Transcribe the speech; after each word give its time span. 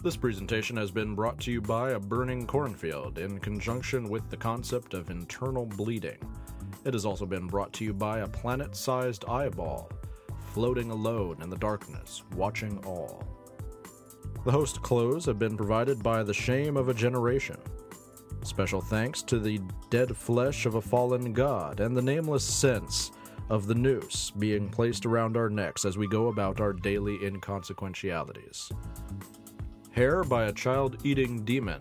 This 0.00 0.16
presentation 0.16 0.76
has 0.76 0.92
been 0.92 1.16
brought 1.16 1.40
to 1.40 1.50
you 1.50 1.60
by 1.60 1.90
a 1.90 1.98
burning 1.98 2.46
cornfield 2.46 3.18
in 3.18 3.40
conjunction 3.40 4.08
with 4.08 4.30
the 4.30 4.36
concept 4.36 4.94
of 4.94 5.10
internal 5.10 5.66
bleeding. 5.66 6.18
It 6.84 6.94
has 6.94 7.04
also 7.04 7.26
been 7.26 7.48
brought 7.48 7.72
to 7.74 7.84
you 7.84 7.92
by 7.92 8.20
a 8.20 8.28
planet 8.28 8.76
sized 8.76 9.24
eyeball, 9.24 9.90
floating 10.52 10.92
alone 10.92 11.42
in 11.42 11.50
the 11.50 11.56
darkness, 11.56 12.22
watching 12.36 12.78
all. 12.86 13.26
The 14.44 14.52
host 14.52 14.82
clothes 14.82 15.26
have 15.26 15.40
been 15.40 15.56
provided 15.56 16.00
by 16.00 16.22
the 16.22 16.32
shame 16.32 16.76
of 16.76 16.88
a 16.88 16.94
generation. 16.94 17.56
Special 18.44 18.80
thanks 18.80 19.20
to 19.22 19.40
the 19.40 19.60
dead 19.90 20.16
flesh 20.16 20.64
of 20.64 20.76
a 20.76 20.80
fallen 20.80 21.32
god 21.32 21.80
and 21.80 21.96
the 21.96 22.02
nameless 22.02 22.44
sense 22.44 23.10
of 23.50 23.66
the 23.66 23.74
noose 23.74 24.30
being 24.38 24.68
placed 24.68 25.06
around 25.06 25.36
our 25.36 25.50
necks 25.50 25.84
as 25.84 25.98
we 25.98 26.06
go 26.06 26.28
about 26.28 26.60
our 26.60 26.72
daily 26.72 27.18
inconsequentialities. 27.26 28.70
Hair 29.98 30.22
by 30.22 30.44
a 30.44 30.52
child 30.52 30.98
eating 31.02 31.44
demon. 31.44 31.80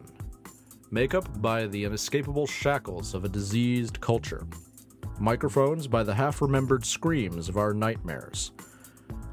Makeup 0.89 1.39
by 1.39 1.67
the 1.67 1.85
inescapable 1.85 2.47
shackles 2.47 3.13
of 3.13 3.25
a 3.25 3.29
diseased 3.29 4.01
culture. 4.01 4.47
Microphones 5.19 5.85
by 5.85 6.01
the 6.01 6.15
half 6.15 6.41
remembered 6.41 6.83
screams 6.83 7.47
of 7.47 7.57
our 7.57 7.75
nightmares. 7.75 8.53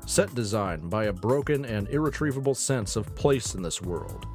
Set 0.05 0.35
design 0.35 0.91
by 0.91 1.05
a 1.05 1.15
broken 1.15 1.65
and 1.65 1.89
irretrievable 1.89 2.55
sense 2.55 2.95
of 2.95 3.15
place 3.15 3.55
in 3.55 3.63
this 3.63 3.81
world. 3.81 4.27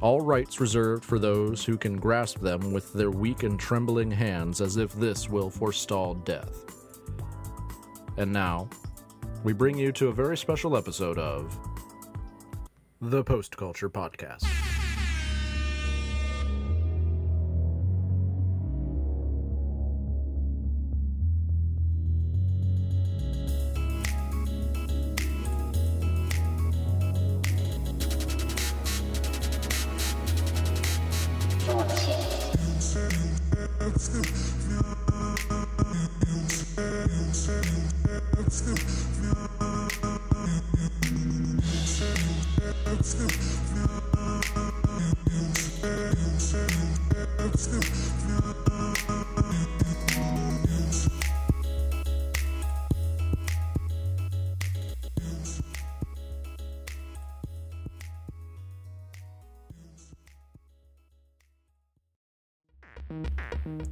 All 0.00 0.20
rights 0.20 0.60
reserved 0.60 1.04
for 1.04 1.18
those 1.18 1.64
who 1.64 1.76
can 1.76 1.96
grasp 1.96 2.38
them 2.38 2.72
with 2.72 2.92
their 2.92 3.10
weak 3.10 3.42
and 3.42 3.58
trembling 3.58 4.12
hands 4.12 4.60
as 4.60 4.76
if 4.76 4.92
this 4.92 5.28
will 5.28 5.50
forestall 5.50 6.14
death. 6.14 6.64
And 8.18 8.32
now, 8.32 8.68
we 9.42 9.52
bring 9.52 9.76
you 9.76 9.90
to 9.90 10.06
a 10.06 10.12
very 10.12 10.36
special 10.36 10.76
episode 10.76 11.18
of 11.18 11.58
the 13.00 13.22
Post 13.22 13.56
Culture 13.56 13.90
Podcast. 13.90 14.65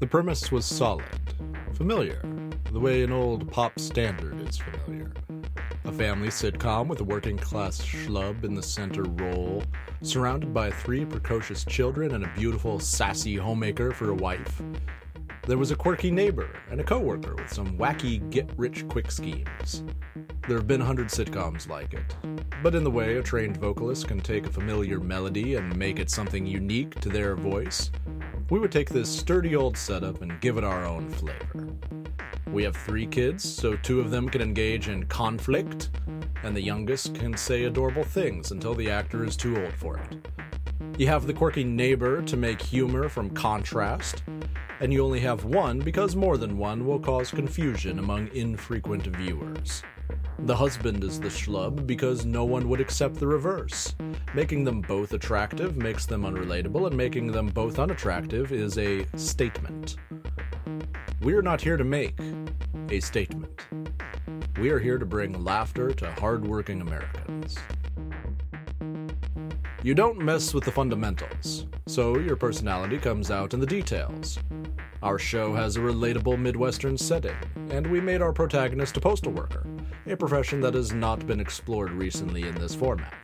The 0.01 0.07
premise 0.07 0.51
was 0.51 0.65
solid, 0.65 1.05
familiar, 1.73 2.21
the 2.73 2.81
way 2.81 3.03
an 3.03 3.13
old 3.13 3.51
pop 3.51 3.79
standard 3.79 4.41
is 4.49 4.59
familiar. 4.59 5.13
A 5.85 5.93
family 5.93 6.29
sitcom 6.29 6.89
with 6.89 7.01
a 7.01 7.05
working 7.05 7.37
class 7.37 7.81
schlub 7.81 8.45
in 8.45 8.55
the 8.55 8.63
center 8.63 9.05
role, 9.05 9.63
surrounded 10.03 10.53
by 10.53 10.71
three 10.71 11.05
precocious 11.05 11.65
children 11.65 12.15
and 12.15 12.25
a 12.25 12.33
beautiful, 12.37 12.81
sassy 12.81 13.37
homemaker 13.37 13.93
for 13.93 14.11
a 14.11 14.15
wife. 14.15 14.63
There 15.47 15.59
was 15.59 15.71
a 15.71 15.77
quirky 15.77 16.11
neighbor 16.11 16.49
and 16.71 16.81
a 16.81 16.85
coworker 16.85 17.35
with 17.35 17.53
some 17.53 17.77
wacky 17.77 18.29
get 18.31 18.51
rich 18.57 18.89
quick 18.89 19.11
schemes. 19.11 19.85
There 20.49 20.57
have 20.57 20.67
been 20.67 20.81
a 20.81 20.87
hundred 20.87 21.09
sitcoms 21.09 21.69
like 21.69 21.93
it, 21.93 22.17
but 22.63 22.75
in 22.75 22.83
the 22.83 22.91
way 22.91 23.19
a 23.19 23.23
trained 23.23 23.59
vocalist 23.59 24.09
can 24.09 24.21
take 24.21 24.47
a 24.47 24.53
familiar 24.53 25.01
melody 25.01 25.57
and 25.57 25.77
make 25.77 25.99
it 25.99 26.09
something 26.09 26.47
unique 26.47 26.99
to 27.01 27.11
their 27.11 27.37
voice, 27.37 27.91
we 28.55 28.61
would 28.61 28.71
take 28.71 28.89
this 28.89 29.09
sturdy 29.09 29.57
old 29.57 29.77
setup 29.77 30.23
and 30.23 30.41
give 30.41 30.57
it 30.59 30.63
our 30.63 30.85
own 30.85 31.11
flavor. 31.11 31.67
We 32.53 32.63
have 32.63 32.77
three 32.77 33.05
kids, 33.05 33.43
so 33.43 33.75
two 33.75 33.99
of 33.99 34.13
them 34.13 34.29
can 34.29 34.41
engage 34.41 34.87
in 34.87 35.07
conflict, 35.07 35.91
and 36.45 36.55
the 36.55 36.63
youngest 36.63 37.17
can 37.17 37.37
say 37.37 37.65
adorable 37.65 38.05
things 38.05 38.53
until 38.53 38.73
the 38.73 38.89
actor 38.89 39.25
is 39.25 39.37
too 39.37 39.61
old 39.61 39.75
for 39.75 39.99
it. 39.99 40.29
You 40.99 41.09
have 41.09 41.27
the 41.27 41.33
quirky 41.33 41.65
neighbor 41.65 42.23
to 42.23 42.37
make 42.37 42.63
humor 42.63 43.09
from 43.09 43.31
contrast, 43.31 44.23
and 44.79 44.93
you 44.93 45.05
only 45.05 45.19
have 45.19 45.45
one 45.45 45.81
because 45.81 46.15
more 46.15 46.37
than 46.37 46.57
one 46.57 46.87
will 46.87 47.01
cause 47.01 47.33
confusion 47.33 47.99
among 47.99 48.29
infrequent 48.29 49.05
viewers. 49.17 49.83
The 50.41 50.57
husband 50.57 51.05
is 51.05 51.19
the 51.19 51.29
schlub 51.29 51.87
because 51.87 52.27
no 52.27 52.45
one 52.45 52.69
would 52.69 52.81
accept 52.81 53.15
the 53.15 53.27
reverse. 53.27 53.95
Making 54.35 54.65
them 54.65 54.81
both 54.81 55.13
attractive 55.13 55.77
makes 55.77 56.07
them 56.07 56.23
unrelatable, 56.23 56.87
and 56.87 56.97
making 56.97 57.29
them 57.29 57.47
both 57.47 57.79
unattractive 57.79 58.53
is 58.53 58.77
a 58.77 59.07
statement. 59.17 59.97
We're 61.23 61.43
not 61.43 61.61
here 61.61 61.77
to 61.77 61.85
make 61.85 62.19
a 62.91 63.01
statement. 63.01 63.49
We 64.59 64.71
are 64.71 64.79
here 64.79 64.99
to 64.99 65.07
bring 65.07 65.43
laughter 65.43 65.93
to 65.95 66.11
hardworking 66.13 66.81
Americans. 66.81 67.57
You 69.83 69.95
don't 69.95 70.19
mess 70.19 70.53
with 70.53 70.65
the 70.65 70.73
fundamentals, 70.73 71.67
so 71.87 72.19
your 72.19 72.37
personality 72.37 72.99
comes 72.99 73.31
out 73.31 73.55
in 73.55 73.61
the 73.61 73.67
details. 73.67 74.39
Our 75.03 75.19
show 75.19 75.55
has 75.55 75.77
a 75.77 75.81
relatable 75.81 76.39
Midwestern 76.39 76.97
setting, 76.97 77.37
and 77.71 77.87
we 77.87 78.01
made 78.01 78.23
our 78.23 78.33
protagonist 78.33 78.97
a 78.97 79.01
postal 79.01 79.33
worker, 79.33 79.67
a 80.07 80.17
profession 80.17 80.61
that 80.61 80.75
has 80.75 80.93
not 80.93 81.27
been 81.27 81.41
explored 81.41 81.91
recently 81.91 82.47
in 82.47 82.55
this 82.57 82.75
format. 82.75 83.15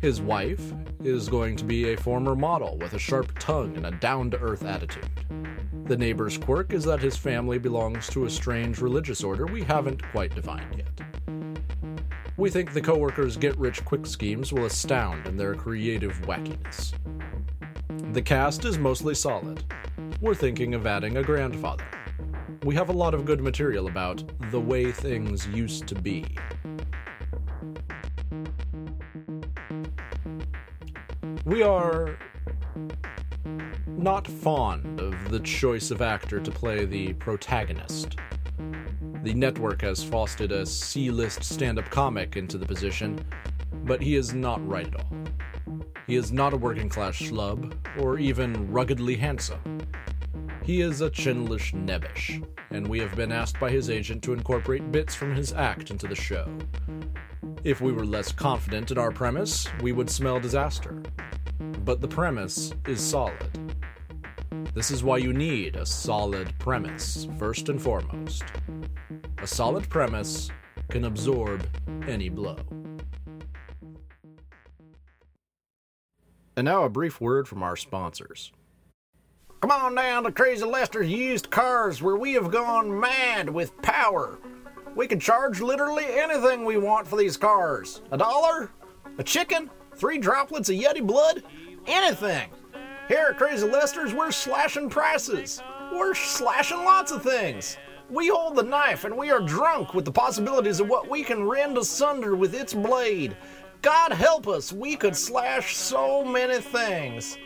His 0.00 0.20
wife 0.20 0.72
is 1.02 1.28
going 1.28 1.56
to 1.56 1.64
be 1.64 1.92
a 1.92 1.96
former 1.96 2.34
model 2.34 2.78
with 2.78 2.94
a 2.94 2.98
sharp 2.98 3.38
tongue 3.38 3.76
and 3.76 3.86
a 3.86 3.90
down 3.90 4.30
to 4.30 4.38
earth 4.38 4.64
attitude. 4.64 5.08
The 5.84 5.96
neighbor's 5.96 6.38
quirk 6.38 6.72
is 6.72 6.84
that 6.84 7.00
his 7.00 7.16
family 7.16 7.58
belongs 7.58 8.06
to 8.08 8.24
a 8.24 8.30
strange 8.30 8.80
religious 8.80 9.22
order 9.22 9.46
we 9.46 9.62
haven't 9.62 10.02
quite 10.10 10.34
defined 10.34 10.76
yet. 10.76 11.00
We 12.36 12.50
think 12.50 12.72
the 12.72 12.80
coworkers' 12.80 13.36
get 13.36 13.56
rich 13.58 13.84
quick 13.84 14.06
schemes 14.06 14.52
will 14.52 14.64
astound 14.64 15.26
in 15.26 15.36
their 15.36 15.54
creative 15.54 16.20
wackiness. 16.22 16.94
The 18.12 18.22
cast 18.22 18.64
is 18.64 18.78
mostly 18.78 19.14
solid. 19.14 19.62
We're 20.20 20.34
thinking 20.34 20.74
of 20.74 20.86
adding 20.86 21.18
a 21.18 21.22
grandfather. 21.22 21.84
We 22.64 22.74
have 22.76 22.88
a 22.88 22.92
lot 22.92 23.12
of 23.12 23.26
good 23.26 23.42
material 23.42 23.88
about 23.88 24.24
the 24.50 24.58
way 24.58 24.90
things 24.90 25.46
used 25.48 25.86
to 25.86 25.94
be. 25.94 26.24
We 31.44 31.62
are 31.62 32.16
not 33.86 34.26
fond 34.26 34.98
of 34.98 35.30
the 35.30 35.40
choice 35.40 35.90
of 35.90 36.00
actor 36.00 36.40
to 36.40 36.50
play 36.50 36.86
the 36.86 37.12
protagonist. 37.12 38.16
The 39.22 39.34
network 39.34 39.82
has 39.82 40.02
fostered 40.02 40.50
a 40.50 40.64
C 40.64 41.10
list 41.10 41.44
stand 41.44 41.78
up 41.78 41.90
comic 41.90 42.38
into 42.38 42.56
the 42.56 42.64
position, 42.64 43.22
but 43.84 44.00
he 44.00 44.16
is 44.16 44.32
not 44.32 44.66
right 44.66 44.86
at 44.86 44.96
all. 44.96 45.12
He 46.06 46.16
is 46.16 46.32
not 46.32 46.54
a 46.54 46.56
working 46.56 46.88
class 46.88 47.16
schlub, 47.16 47.74
or 47.98 48.18
even 48.18 48.72
ruggedly 48.72 49.16
handsome. 49.16 49.73
He 50.64 50.80
is 50.80 51.02
a 51.02 51.10
chinlish 51.10 51.74
nebbish, 51.74 52.42
and 52.70 52.88
we 52.88 52.98
have 52.98 53.14
been 53.14 53.30
asked 53.30 53.60
by 53.60 53.70
his 53.70 53.90
agent 53.90 54.22
to 54.22 54.32
incorporate 54.32 54.90
bits 54.90 55.14
from 55.14 55.34
his 55.34 55.52
act 55.52 55.90
into 55.90 56.06
the 56.06 56.14
show. 56.14 56.48
If 57.64 57.82
we 57.82 57.92
were 57.92 58.06
less 58.06 58.32
confident 58.32 58.90
in 58.90 58.96
our 58.96 59.10
premise, 59.10 59.68
we 59.82 59.92
would 59.92 60.08
smell 60.08 60.40
disaster. 60.40 61.02
But 61.84 62.00
the 62.00 62.08
premise 62.08 62.72
is 62.88 63.02
solid. 63.02 63.76
This 64.72 64.90
is 64.90 65.04
why 65.04 65.18
you 65.18 65.34
need 65.34 65.76
a 65.76 65.84
solid 65.84 66.58
premise, 66.58 67.28
first 67.38 67.68
and 67.68 67.80
foremost. 67.80 68.44
A 69.42 69.46
solid 69.46 69.90
premise 69.90 70.50
can 70.88 71.04
absorb 71.04 71.68
any 72.08 72.30
blow. 72.30 72.56
And 76.56 76.64
now 76.64 76.84
a 76.84 76.88
brief 76.88 77.20
word 77.20 77.46
from 77.46 77.62
our 77.62 77.76
sponsors. 77.76 78.50
Come 79.60 79.70
on 79.70 79.94
down 79.94 80.24
to 80.24 80.32
Crazy 80.32 80.64
Lester's 80.64 81.08
used 81.08 81.50
cars 81.50 82.02
where 82.02 82.16
we 82.16 82.34
have 82.34 82.50
gone 82.50 83.00
mad 83.00 83.48
with 83.48 83.80
power. 83.80 84.38
We 84.94 85.06
can 85.06 85.18
charge 85.18 85.60
literally 85.60 86.04
anything 86.06 86.64
we 86.64 86.76
want 86.76 87.06
for 87.06 87.16
these 87.16 87.36
cars. 87.36 88.02
A 88.10 88.18
dollar? 88.18 88.70
A 89.18 89.22
chicken? 89.22 89.70
Three 89.96 90.18
droplets 90.18 90.68
of 90.68 90.76
Yeti 90.76 91.04
blood? 91.04 91.42
Anything. 91.86 92.50
Here 93.08 93.28
at 93.30 93.38
Crazy 93.38 93.66
Lester's, 93.66 94.14
we're 94.14 94.30
slashing 94.30 94.90
prices. 94.90 95.62
We're 95.92 96.14
slashing 96.14 96.84
lots 96.84 97.10
of 97.10 97.22
things. 97.22 97.76
We 98.10 98.28
hold 98.28 98.56
the 98.56 98.62
knife 98.62 99.04
and 99.04 99.16
we 99.16 99.30
are 99.30 99.40
drunk 99.40 99.94
with 99.94 100.04
the 100.04 100.12
possibilities 100.12 100.78
of 100.78 100.88
what 100.88 101.08
we 101.08 101.22
can 101.22 101.46
rend 101.48 101.78
asunder 101.78 102.36
with 102.36 102.54
its 102.54 102.74
blade. 102.74 103.36
God 103.82 104.12
help 104.12 104.46
us, 104.46 104.72
we 104.72 104.96
could 104.96 105.16
slash 105.16 105.76
so 105.76 106.24
many 106.24 106.60
things. 106.60 107.36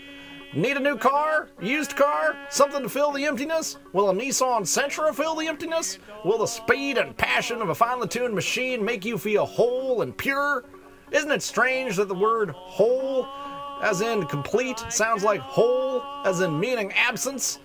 Need 0.55 0.79
a 0.79 0.81
new 0.81 0.97
car? 0.97 1.51
Used 1.61 1.95
car? 1.95 2.35
Something 2.49 2.83
to 2.83 2.89
fill 2.89 3.13
the 3.13 3.27
emptiness? 3.27 3.77
Will 3.93 4.09
a 4.09 4.15
Nissan 4.15 4.63
Sentra 4.63 5.15
fill 5.15 5.35
the 5.35 5.47
emptiness? 5.47 5.99
Will 6.25 6.39
the 6.39 6.47
speed 6.47 6.97
and 6.97 7.15
passion 7.15 7.61
of 7.61 7.69
a 7.69 7.75
finely 7.75 8.09
tuned 8.09 8.35
machine 8.35 8.83
make 8.83 9.05
you 9.05 9.19
feel 9.19 9.45
whole 9.45 10.01
and 10.01 10.17
pure? 10.17 10.65
Isn't 11.13 11.31
it 11.31 11.43
strange 11.43 11.97
that 11.97 12.09
the 12.09 12.15
word 12.15 12.51
whole, 12.51 13.27
as 13.83 14.01
in 14.01 14.25
complete, 14.25 14.83
sounds 14.89 15.23
like 15.23 15.41
hole, 15.41 16.03
as 16.25 16.41
in 16.41 16.59
meaning 16.59 16.93
absence? 16.93 17.59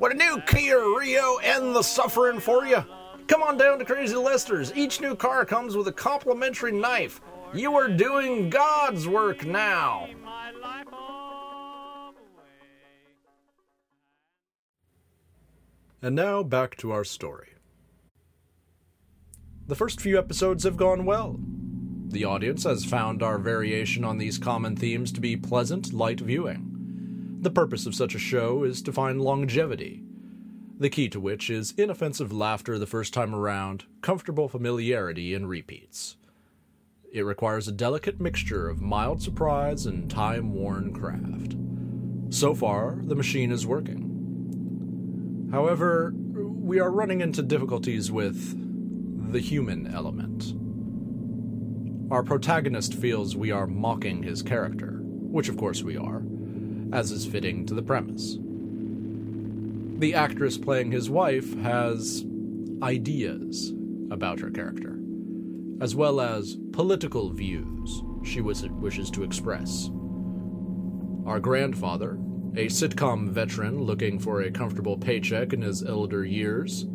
Would 0.00 0.12
a 0.12 0.16
new 0.16 0.40
Kia 0.46 0.80
Rio 0.98 1.36
end 1.36 1.74
the 1.74 1.82
suffering 1.82 2.40
for 2.40 2.66
you? 2.66 2.84
Come 3.28 3.44
on 3.44 3.56
down 3.56 3.78
to 3.78 3.84
Crazy 3.84 4.16
Lester's. 4.16 4.74
Each 4.74 5.00
new 5.00 5.14
car 5.14 5.44
comes 5.44 5.76
with 5.76 5.86
a 5.86 5.92
complimentary 5.92 6.72
knife. 6.72 7.20
You 7.54 7.76
are 7.76 7.88
doing 7.88 8.50
God's 8.50 9.06
work 9.06 9.46
now. 9.46 10.08
And 16.00 16.14
now 16.14 16.44
back 16.44 16.76
to 16.76 16.92
our 16.92 17.02
story. 17.02 17.54
The 19.66 19.74
first 19.74 20.00
few 20.00 20.16
episodes 20.16 20.62
have 20.62 20.76
gone 20.76 21.04
well. 21.04 21.40
The 22.08 22.24
audience 22.24 22.62
has 22.64 22.84
found 22.84 23.22
our 23.22 23.36
variation 23.36 24.04
on 24.04 24.16
these 24.16 24.38
common 24.38 24.76
themes 24.76 25.10
to 25.12 25.20
be 25.20 25.36
pleasant, 25.36 25.92
light 25.92 26.20
viewing. 26.20 27.38
The 27.40 27.50
purpose 27.50 27.84
of 27.84 27.94
such 27.94 28.14
a 28.14 28.18
show 28.18 28.62
is 28.62 28.80
to 28.82 28.92
find 28.92 29.20
longevity, 29.20 30.04
the 30.78 30.88
key 30.88 31.08
to 31.08 31.18
which 31.18 31.50
is 31.50 31.74
inoffensive 31.76 32.32
laughter 32.32 32.78
the 32.78 32.86
first 32.86 33.12
time 33.12 33.34
around, 33.34 33.84
comfortable 34.00 34.48
familiarity, 34.48 35.34
in 35.34 35.46
repeats. 35.46 36.16
It 37.12 37.22
requires 37.22 37.66
a 37.66 37.72
delicate 37.72 38.20
mixture 38.20 38.68
of 38.68 38.80
mild 38.80 39.20
surprise 39.20 39.84
and 39.84 40.08
time 40.08 40.54
worn 40.54 40.94
craft. 40.94 41.56
So 42.30 42.54
far, 42.54 42.98
the 43.02 43.16
machine 43.16 43.50
is 43.50 43.66
working. 43.66 44.07
However, 45.50 46.12
we 46.14 46.78
are 46.80 46.90
running 46.90 47.20
into 47.20 47.42
difficulties 47.42 48.12
with 48.12 49.32
the 49.32 49.40
human 49.40 49.86
element. 49.86 50.54
Our 52.10 52.22
protagonist 52.22 52.94
feels 52.94 53.36
we 53.36 53.50
are 53.50 53.66
mocking 53.66 54.22
his 54.22 54.42
character, 54.42 55.00
which 55.02 55.48
of 55.48 55.56
course 55.56 55.82
we 55.82 55.96
are, 55.96 56.22
as 56.92 57.10
is 57.12 57.26
fitting 57.26 57.66
to 57.66 57.74
the 57.74 57.82
premise. 57.82 58.38
The 59.98 60.14
actress 60.14 60.56
playing 60.56 60.92
his 60.92 61.10
wife 61.10 61.54
has 61.60 62.24
ideas 62.82 63.72
about 64.10 64.40
her 64.40 64.50
character, 64.50 64.98
as 65.80 65.94
well 65.94 66.20
as 66.20 66.56
political 66.72 67.30
views 67.30 68.02
she 68.22 68.40
wishes 68.40 69.10
to 69.10 69.22
express. 69.22 69.90
Our 71.26 71.40
grandfather, 71.40 72.18
a 72.56 72.66
sitcom 72.66 73.30
veteran 73.30 73.82
looking 73.82 74.18
for 74.18 74.42
a 74.42 74.50
comfortable 74.50 74.96
paycheck 74.96 75.52
in 75.52 75.62
his 75.62 75.82
elder 75.82 76.24
years, 76.24 76.86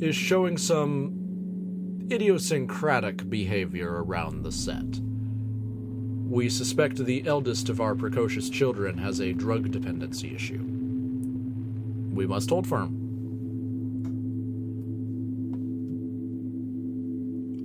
is 0.00 0.16
showing 0.16 0.56
some 0.56 2.08
idiosyncratic 2.10 3.28
behavior 3.30 4.02
around 4.02 4.42
the 4.42 4.52
set. 4.52 5.00
We 6.28 6.48
suspect 6.48 6.96
the 6.96 7.26
eldest 7.26 7.68
of 7.68 7.80
our 7.80 7.94
precocious 7.94 8.48
children 8.48 8.98
has 8.98 9.20
a 9.20 9.32
drug 9.32 9.70
dependency 9.70 10.34
issue. 10.34 10.62
We 12.12 12.26
must 12.26 12.50
hold 12.50 12.66
firm. 12.66 13.00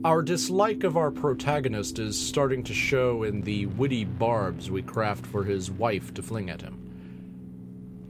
Our 0.05 0.21
dislike 0.21 0.85
of 0.85 0.95
our 0.95 1.11
protagonist 1.11 1.99
is 1.99 2.17
starting 2.17 2.63
to 2.63 2.73
show 2.73 3.23
in 3.23 3.41
the 3.41 3.65
witty 3.65 4.05
barbs 4.05 4.71
we 4.71 4.81
craft 4.81 5.25
for 5.25 5.43
his 5.43 5.69
wife 5.69 6.13
to 6.13 6.21
fling 6.21 6.49
at 6.49 6.61
him. 6.61 6.88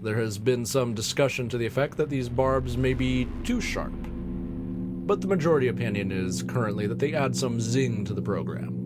There 0.02 0.16
has 0.16 0.38
been 0.38 0.66
some 0.66 0.94
discussion 0.94 1.50
to 1.50 1.58
the 1.58 1.66
effect 1.66 1.98
that 1.98 2.10
these 2.10 2.30
barbs 2.30 2.78
may 2.78 2.94
be 2.94 3.28
too 3.44 3.60
sharp, 3.60 3.92
but 3.92 5.20
the 5.20 5.28
majority 5.28 5.68
opinion 5.68 6.10
is 6.10 6.42
currently 6.42 6.88
that 6.88 7.00
they 7.00 7.14
add 7.14 7.36
some 7.36 7.60
zing 7.60 8.06
to 8.06 8.14
the 8.14 8.22
program. 8.22 8.78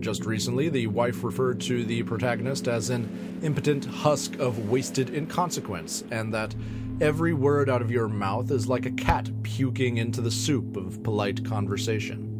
Just 0.00 0.26
recently, 0.26 0.68
the 0.68 0.88
wife 0.88 1.24
referred 1.24 1.58
to 1.62 1.84
the 1.84 2.02
protagonist 2.02 2.68
as 2.68 2.90
an 2.90 3.40
impotent 3.42 3.86
husk 3.86 4.38
of 4.38 4.68
wasted 4.68 5.14
inconsequence, 5.14 6.04
and 6.10 6.34
that 6.34 6.54
every 7.00 7.32
word 7.32 7.70
out 7.70 7.80
of 7.80 7.90
your 7.90 8.08
mouth 8.08 8.50
is 8.50 8.68
like 8.68 8.84
a 8.84 8.90
cat 8.90 9.30
puking 9.42 9.96
into 9.96 10.20
the 10.20 10.30
soup 10.30 10.76
of 10.76 11.02
polite 11.02 11.46
conversation. 11.46 12.31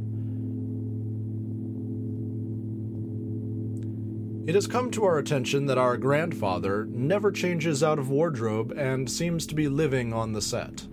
It 4.45 4.57
has 4.57 4.67
come 4.67 4.91
to 4.91 5.05
our 5.05 5.19
attention 5.19 5.67
that 5.67 5.79
our 5.79 5.97
grandfather 5.97 6.85
never 6.87 7.31
changes 7.31 7.85
out 7.85 8.01
of 8.01 8.11
wardrobe 8.11 8.73
and 8.77 9.09
seems 9.09 9.47
to 9.47 9.55
be 9.55 9.69
living 9.69 10.13
on 10.13 10.33
the 10.33 10.43
set. 10.43 10.89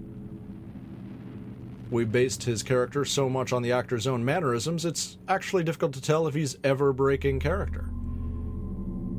We 1.89 2.05
based 2.05 2.43
his 2.43 2.61
character 2.61 3.03
so 3.05 3.27
much 3.27 3.51
on 3.51 3.63
the 3.63 3.71
actor's 3.71 4.05
own 4.05 4.23
mannerisms, 4.23 4.85
it's 4.85 5.17
actually 5.27 5.63
difficult 5.63 5.93
to 5.93 6.01
tell 6.01 6.27
if 6.27 6.35
he's 6.35 6.57
ever 6.63 6.93
breaking 6.93 7.39
character. 7.39 7.89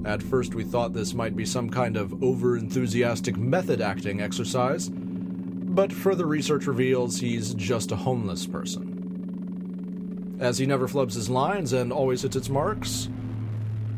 At 0.05 0.23
first, 0.23 0.55
we 0.55 0.63
thought 0.63 0.93
this 0.93 1.13
might 1.13 1.35
be 1.35 1.45
some 1.45 1.69
kind 1.69 1.97
of 1.97 2.23
over 2.23 2.57
enthusiastic 2.57 3.37
method 3.37 3.81
acting 3.81 4.21
exercise, 4.21 4.89
but 4.89 5.93
further 5.93 6.27
research 6.27 6.69
reveals 6.69 7.19
he's 7.19 7.53
just 7.55 7.91
a 7.91 7.97
homeless 7.97 8.47
person. 8.47 10.37
As 10.39 10.59
he 10.59 10.67
never 10.67 10.87
flubs 10.87 11.15
his 11.15 11.29
lines 11.29 11.73
and 11.73 11.93
always 11.93 12.23
hits 12.23 12.37
its 12.37 12.49
marks, 12.49 13.09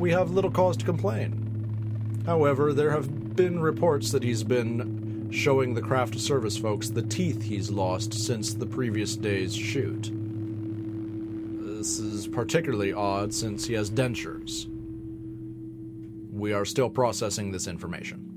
we 0.03 0.11
have 0.11 0.33
little 0.33 0.51
cause 0.51 0.77
to 0.77 0.85
complain. 0.85 2.23
However, 2.27 2.73
there 2.73 2.91
have 2.91 3.37
been 3.37 3.61
reports 3.61 4.11
that 4.11 4.25
he's 4.25 4.43
been 4.43 5.29
showing 5.31 5.75
the 5.75 5.81
craft 5.81 6.19
service 6.19 6.57
folks 6.57 6.89
the 6.91 7.03
teeth 7.03 7.41
he's 7.41 7.71
lost 7.71 8.13
since 8.13 8.53
the 8.53 8.67
previous 8.67 9.15
day's 9.15 9.55
shoot. 9.55 10.11
This 11.79 12.01
is 12.01 12.27
particularly 12.27 12.93
odd 12.93 13.33
since 13.33 13.65
he 13.65 13.75
has 13.75 13.93
dentures. 13.93 14.67
We 16.33 16.53
are 16.53 16.65
still 16.65 16.91
processing 16.91 17.53
this 17.53 17.69
information. 17.69 18.32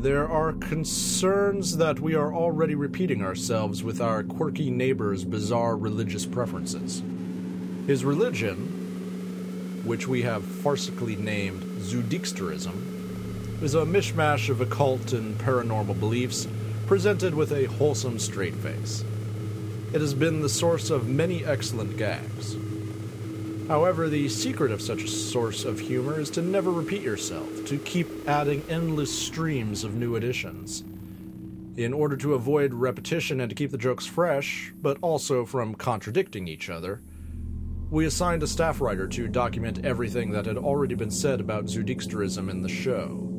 There 0.00 0.28
are 0.28 0.52
concerns 0.52 1.78
that 1.78 2.00
we 2.00 2.14
are 2.14 2.34
already 2.34 2.74
repeating 2.74 3.22
ourselves 3.22 3.82
with 3.82 4.00
our 4.00 4.22
quirky 4.22 4.70
neighbor's 4.70 5.24
bizarre 5.24 5.76
religious 5.76 6.26
preferences. 6.26 7.02
His 7.86 8.04
religion, 8.04 9.82
which 9.84 10.06
we 10.06 10.22
have 10.22 10.42
farcically 10.42 11.16
named 11.16 11.62
Zoodicksterism, 11.78 13.62
is 13.62 13.74
a 13.74 13.86
mishmash 13.86 14.50
of 14.50 14.60
occult 14.60 15.12
and 15.12 15.38
paranormal 15.38 15.98
beliefs 15.98 16.48
presented 16.86 17.34
with 17.34 17.52
a 17.52 17.64
wholesome 17.64 18.18
straight 18.18 18.54
face. 18.56 19.04
It 19.94 20.00
has 20.00 20.12
been 20.12 20.42
the 20.42 20.48
source 20.48 20.90
of 20.90 21.08
many 21.08 21.44
excellent 21.44 21.96
gags. 21.96 22.56
However, 23.68 24.10
the 24.10 24.28
secret 24.28 24.70
of 24.70 24.82
such 24.82 25.04
a 25.04 25.08
source 25.08 25.64
of 25.64 25.80
humor 25.80 26.20
is 26.20 26.28
to 26.30 26.42
never 26.42 26.70
repeat 26.70 27.00
yourself, 27.00 27.64
to 27.64 27.78
keep 27.78 28.28
adding 28.28 28.62
endless 28.68 29.16
streams 29.16 29.84
of 29.84 29.94
new 29.94 30.16
additions. 30.16 30.84
In 31.76 31.94
order 31.94 32.16
to 32.18 32.34
avoid 32.34 32.74
repetition 32.74 33.40
and 33.40 33.48
to 33.48 33.56
keep 33.56 33.70
the 33.70 33.78
jokes 33.78 34.06
fresh, 34.06 34.72
but 34.80 34.98
also 35.00 35.46
from 35.46 35.74
contradicting 35.74 36.46
each 36.46 36.68
other, 36.68 37.00
we 37.90 38.04
assigned 38.04 38.42
a 38.42 38.46
staff 38.46 38.82
writer 38.82 39.08
to 39.08 39.28
document 39.28 39.84
everything 39.84 40.30
that 40.32 40.46
had 40.46 40.58
already 40.58 40.94
been 40.94 41.10
said 41.10 41.40
about 41.40 41.64
Zoodicksterism 41.64 42.50
in 42.50 42.60
the 42.60 42.68
show. 42.68 43.30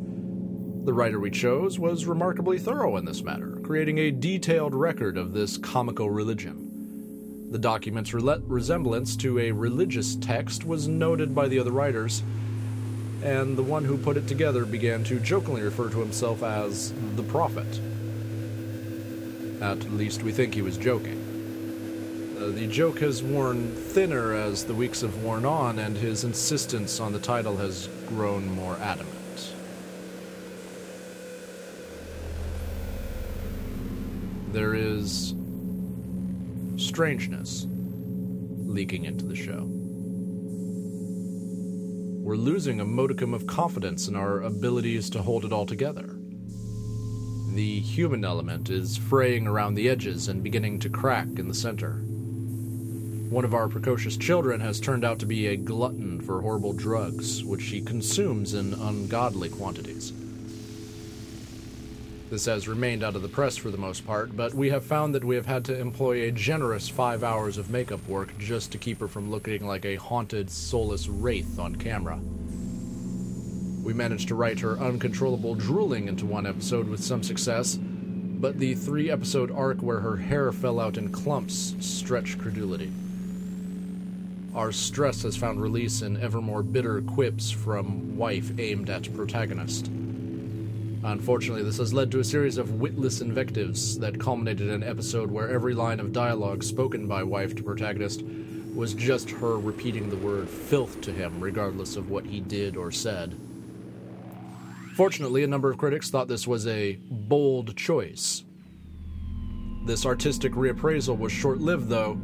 The 0.86 0.94
writer 0.94 1.20
we 1.20 1.30
chose 1.30 1.78
was 1.78 2.06
remarkably 2.06 2.58
thorough 2.58 2.98
in 2.98 3.06
this 3.06 3.24
matter, 3.24 3.60
creating 3.64 4.00
a 4.00 4.12
detailed 4.12 4.74
record 4.74 5.18
of 5.18 5.34
this 5.34 5.58
comical 5.58 6.10
religion. 6.10 6.65
The 7.56 7.60
document's 7.60 8.14
re- 8.14 8.42
resemblance 8.48 9.16
to 9.16 9.40
a 9.40 9.54
religious 9.54 10.16
text 10.18 10.66
was 10.66 10.90
noted 10.90 11.34
by 11.34 11.48
the 11.48 11.58
other 11.58 11.72
writers, 11.72 12.22
and 13.24 13.56
the 13.56 13.64
one 13.64 13.86
who 13.86 13.98
put 13.98 14.18
it 14.18 14.28
together 14.28 14.66
began 14.66 15.06
to 15.06 15.22
jokingly 15.22 15.62
refer 15.62 15.90
to 15.90 16.00
himself 16.02 16.44
as 16.44 16.92
the 17.16 17.24
prophet. 17.24 17.80
At 19.62 19.90
least 19.94 20.22
we 20.22 20.34
think 20.34 20.54
he 20.54 20.62
was 20.62 20.78
joking. 20.78 22.36
Uh, 22.38 22.48
the 22.48 22.68
joke 22.68 23.00
has 23.00 23.24
worn 23.24 23.74
thinner 23.74 24.34
as 24.34 24.66
the 24.66 24.76
weeks 24.76 25.00
have 25.00 25.24
worn 25.24 25.46
on, 25.46 25.80
and 25.80 25.96
his 25.96 26.26
insistence 26.26 27.00
on 27.00 27.14
the 27.14 27.20
title 27.20 27.56
has 27.56 27.88
grown 28.10 28.50
more 28.50 28.76
adamant. 28.82 29.54
There 34.52 34.74
is 34.74 35.34
strangeness 36.96 37.68
leaking 37.70 39.04
into 39.04 39.26
the 39.26 39.36
show. 39.36 39.68
We're 42.24 42.38
losing 42.38 42.80
a 42.80 42.86
modicum 42.86 43.34
of 43.34 43.46
confidence 43.46 44.08
in 44.08 44.16
our 44.16 44.42
abilities 44.42 45.10
to 45.10 45.22
hold 45.22 45.44
it 45.44 45.52
all 45.52 45.66
together. 45.66 46.16
the 47.56 47.82
human 47.82 48.24
element 48.24 48.70
is 48.70 48.96
fraying 48.96 49.46
around 49.46 49.76
the 49.76 49.90
edges 49.90 50.30
and 50.30 50.42
beginning 50.42 50.80
to 50.80 50.90
crack 50.90 51.28
in 51.38 51.50
the 51.50 51.54
center. 51.54 51.96
One 53.30 53.44
of 53.44 53.54
our 53.54 53.68
precocious 53.68 54.16
children 54.16 54.62
has 54.62 54.80
turned 54.80 55.04
out 55.04 55.20
to 55.20 55.26
be 55.26 55.48
a 55.48 55.58
glutton 55.58 56.22
for 56.22 56.42
horrible 56.42 56.72
drugs, 56.72 57.44
which 57.44 57.62
she 57.62 57.82
consumes 57.82 58.54
in 58.54 58.74
ungodly 58.74 59.50
quantities. 59.50 60.14
This 62.30 62.46
has 62.48 62.68
remained 62.68 63.04
out 63.04 63.16
of 63.16 63.22
the 63.22 63.28
press 63.28 63.56
for 63.56 63.70
the 63.70 63.78
most 63.78 64.06
part, 64.06 64.36
but 64.36 64.52
we 64.54 64.72
have 64.72 64.84
found 64.84 65.14
that 65.14 65.24
we 65.24 65.36
have 65.36 65.46
had 65.46 65.64
to 65.66 65.80
employ 65.80 66.24
a 66.24 66.32
generous 66.32 66.90
five 66.90 67.24
hours 67.24 67.60
of 67.60 67.70
makeup 67.70 68.06
work 68.08 68.36
just 68.40 68.72
to 68.72 68.80
keep 68.80 69.00
her 69.00 69.08
from 69.08 69.30
looking 69.30 69.68
like 69.68 69.86
a 69.86 69.98
haunted, 69.98 70.50
soulless 70.50 71.08
wraith 71.08 71.60
on 71.60 71.76
camera. 71.76 72.20
We 73.84 73.94
managed 73.94 74.30
to 74.30 74.36
write 74.36 74.60
her 74.62 74.80
uncontrollable 74.80 75.54
drooling 75.54 76.08
into 76.08 76.26
one 76.26 76.48
episode 76.48 76.90
with 76.90 77.04
some 77.04 77.22
success, 77.22 77.78
but 77.80 78.58
the 78.58 78.74
three 78.74 79.12
episode 79.12 79.52
arc 79.52 79.84
where 79.84 80.00
her 80.00 80.18
hair 80.18 80.52
fell 80.52 80.80
out 80.80 80.98
in 80.98 81.12
clumps 81.12 81.76
stretched 81.80 82.40
credulity. 82.40 82.92
Our 84.56 84.72
stress 84.72 85.22
has 85.22 85.38
found 85.38 85.62
release 85.62 86.02
in 86.02 86.20
ever 86.20 86.42
more 86.42 86.64
bitter 86.64 87.02
quips 87.02 87.52
from 87.52 88.18
wife 88.18 88.52
aimed 88.58 88.90
at 88.90 89.14
protagonist. 89.16 89.92
Unfortunately, 91.06 91.62
this 91.62 91.78
has 91.78 91.94
led 91.94 92.10
to 92.10 92.20
a 92.20 92.24
series 92.24 92.58
of 92.58 92.82
witless 92.82 93.22
invectives 93.22 94.00
that 94.00 94.20
culminated 94.20 94.70
in 94.70 94.74
an 94.74 94.84
episode 94.84 95.30
where 95.30 95.52
every 95.52 95.76
line 95.76 96.00
of 96.00 96.12
dialogue 96.12 96.64
spoken 96.64 97.06
by 97.08 97.22
wife 97.22 97.56
to 97.56 97.62
protagonist 97.62 98.24
was 98.74 98.96
just 98.96 99.30
her 99.30 99.60
repeating 99.60 100.10
the 100.10 100.18
word 100.18 100.50
filth 100.50 101.00
to 101.02 101.12
him, 101.12 101.40
regardless 101.40 101.96
of 101.96 102.10
what 102.10 102.26
he 102.26 102.40
did 102.40 102.76
or 102.76 102.92
said. 102.92 103.38
Fortunately, 104.96 105.44
a 105.44 105.48
number 105.48 105.70
of 105.70 105.78
critics 105.78 106.10
thought 106.10 106.28
this 106.28 106.48
was 106.48 106.66
a 106.66 106.98
bold 107.08 107.76
choice. 107.76 108.44
This 109.86 110.08
artistic 110.08 110.54
reappraisal 110.54 111.20
was 111.20 111.32
short 111.32 111.60
lived, 111.60 111.88
though, 111.88 112.20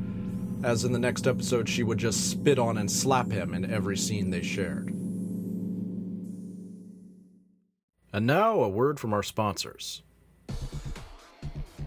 as 0.64 0.86
in 0.86 0.92
the 0.92 0.98
next 0.98 1.28
episode, 1.28 1.70
she 1.70 1.84
would 1.84 2.00
just 2.00 2.32
spit 2.32 2.58
on 2.58 2.80
and 2.80 2.90
slap 2.90 3.32
him 3.32 3.54
in 3.54 3.72
every 3.72 3.96
scene 3.96 4.32
they 4.32 4.42
shared. 4.42 4.92
And 8.14 8.28
now, 8.28 8.60
a 8.62 8.68
word 8.68 9.00
from 9.00 9.14
our 9.14 9.24
sponsors. 9.24 10.02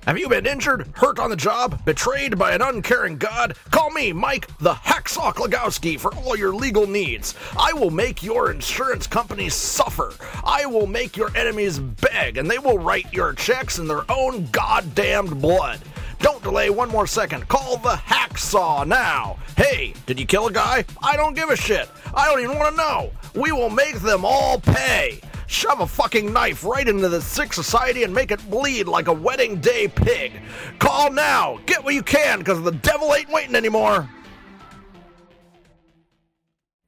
Have 0.06 0.18
you 0.18 0.28
been 0.28 0.46
injured, 0.46 0.86
hurt 0.94 1.18
on 1.18 1.30
the 1.30 1.36
job, 1.36 1.82
betrayed 1.84 2.38
by 2.38 2.52
an 2.52 2.60
uncaring 2.60 3.16
God? 3.16 3.56
Call 3.70 3.90
me, 3.90 4.12
Mike 4.12 4.48
the 4.58 4.74
Hacksaw 4.74 5.34
Klagowski, 5.34 5.98
for 5.98 6.14
all 6.14 6.36
your 6.36 6.54
legal 6.54 6.86
needs. 6.86 7.34
I 7.58 7.72
will 7.72 7.90
make 7.90 8.22
your 8.22 8.50
insurance 8.50 9.06
companies 9.06 9.54
suffer. 9.54 10.12
I 10.44 10.66
will 10.66 10.86
make 10.86 11.16
your 11.16 11.34
enemies 11.34 11.78
beg, 11.78 12.36
and 12.36 12.50
they 12.50 12.58
will 12.58 12.78
write 12.78 13.12
your 13.14 13.32
checks 13.32 13.78
in 13.78 13.86
their 13.86 14.10
own 14.10 14.46
goddamned 14.50 15.40
blood. 15.40 15.80
Don't 16.18 16.42
delay 16.42 16.68
one 16.68 16.90
more 16.90 17.06
second. 17.06 17.48
Call 17.48 17.78
the 17.78 17.96
Hacksaw 17.96 18.86
now. 18.86 19.38
Hey, 19.56 19.94
did 20.04 20.18
you 20.18 20.26
kill 20.26 20.48
a 20.48 20.52
guy? 20.52 20.84
I 21.02 21.16
don't 21.16 21.34
give 21.34 21.48
a 21.48 21.56
shit. 21.56 21.88
I 22.14 22.28
don't 22.28 22.40
even 22.40 22.58
want 22.58 22.76
to 22.76 22.76
know. 22.76 23.10
We 23.34 23.52
will 23.52 23.70
make 23.70 23.96
them 23.96 24.24
all 24.24 24.60
pay. 24.60 25.20
Shove 25.46 25.80
a 25.80 25.86
fucking 25.86 26.32
knife 26.32 26.64
right 26.64 26.88
into 26.88 27.08
the 27.08 27.20
sick 27.20 27.52
society 27.52 28.02
and 28.04 28.14
make 28.14 28.30
it 28.30 28.50
bleed 28.50 28.86
like 28.86 29.08
a 29.08 29.12
wedding 29.12 29.60
day 29.60 29.88
pig. 29.88 30.32
Call 30.78 31.10
now. 31.10 31.60
Get 31.66 31.84
what 31.84 31.94
you 31.94 32.02
can, 32.02 32.38
because 32.38 32.62
the 32.62 32.72
devil 32.72 33.14
ain't 33.14 33.28
waiting 33.28 33.54
anymore. 33.54 34.08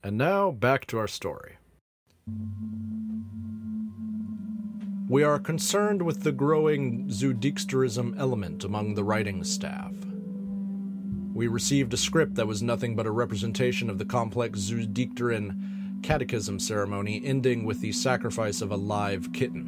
And 0.02 0.16
now, 0.16 0.50
back 0.52 0.86
to 0.86 0.98
our 0.98 1.08
story. 1.08 1.56
We 5.08 5.22
are 5.22 5.38
concerned 5.38 6.02
with 6.02 6.22
the 6.22 6.32
growing 6.32 7.08
Zoodiksterism 7.08 8.18
element 8.18 8.64
among 8.64 8.94
the 8.94 9.04
writing 9.04 9.44
staff. 9.44 9.92
We 11.32 11.46
received 11.46 11.92
a 11.92 11.96
script 11.96 12.34
that 12.36 12.46
was 12.46 12.62
nothing 12.62 12.96
but 12.96 13.06
a 13.06 13.10
representation 13.10 13.90
of 13.90 13.98
the 13.98 14.04
complex 14.04 14.58
Zoodikteran 14.60 15.75
catechism 16.06 16.60
ceremony 16.60 17.20
ending 17.24 17.64
with 17.64 17.80
the 17.80 17.90
sacrifice 17.90 18.60
of 18.60 18.70
a 18.70 18.76
live 18.76 19.32
kitten. 19.32 19.64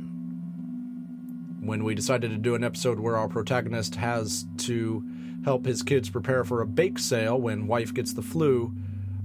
When 1.61 1.83
we 1.83 1.97
decided 1.97 2.31
to 2.31 2.37
do 2.37 2.55
an 2.55 2.63
episode 2.63 3.01
where 3.01 3.17
our 3.17 3.27
protagonist 3.27 3.97
has 3.97 4.47
to 4.59 5.05
help 5.45 5.67
his 5.67 5.83
kids 5.83 6.09
prepare 6.09 6.45
for 6.45 6.61
a 6.61 6.67
bake 6.67 7.01
sale 7.01 7.41
when 7.41 7.67
wife 7.67 7.93
gets 7.93 8.13
the 8.13 8.23
flu, 8.23 8.73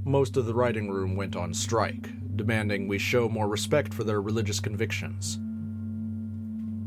most 0.03 0.37
of 0.37 0.47
the 0.47 0.55
writing 0.55 0.89
room 0.89 1.15
went 1.15 1.35
on 1.35 1.53
strike, 1.53 2.09
demanding 2.35 2.87
we 2.87 2.97
show 2.97 3.29
more 3.29 3.47
respect 3.47 3.93
for 3.93 4.03
their 4.03 4.19
religious 4.19 4.59
convictions. 4.59 5.37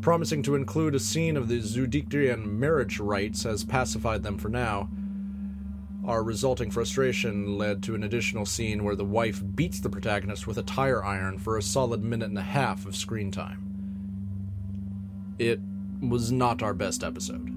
Promising 0.00 0.42
to 0.42 0.56
include 0.56 0.96
a 0.96 1.00
scene 1.00 1.36
of 1.36 1.46
the 1.46 1.60
Zoodiktrian 1.60 2.46
marriage 2.46 2.98
rites 2.98 3.44
has 3.44 3.62
pacified 3.62 4.24
them 4.24 4.38
for 4.38 4.48
now, 4.48 4.88
our 6.06 6.22
resulting 6.22 6.70
frustration 6.70 7.58
led 7.58 7.82
to 7.82 7.94
an 7.94 8.04
additional 8.04 8.46
scene 8.46 8.84
where 8.84 8.94
the 8.94 9.04
wife 9.04 9.42
beats 9.54 9.80
the 9.80 9.90
protagonist 9.90 10.46
with 10.46 10.56
a 10.56 10.62
tire 10.62 11.04
iron 11.04 11.36
for 11.36 11.56
a 11.56 11.62
solid 11.62 12.02
minute 12.02 12.28
and 12.28 12.38
a 12.38 12.42
half 12.42 12.86
of 12.86 12.94
screen 12.94 13.30
time. 13.30 13.62
It 15.38 15.60
was 16.00 16.30
not 16.30 16.62
our 16.62 16.74
best 16.74 17.02
episode. 17.02 17.52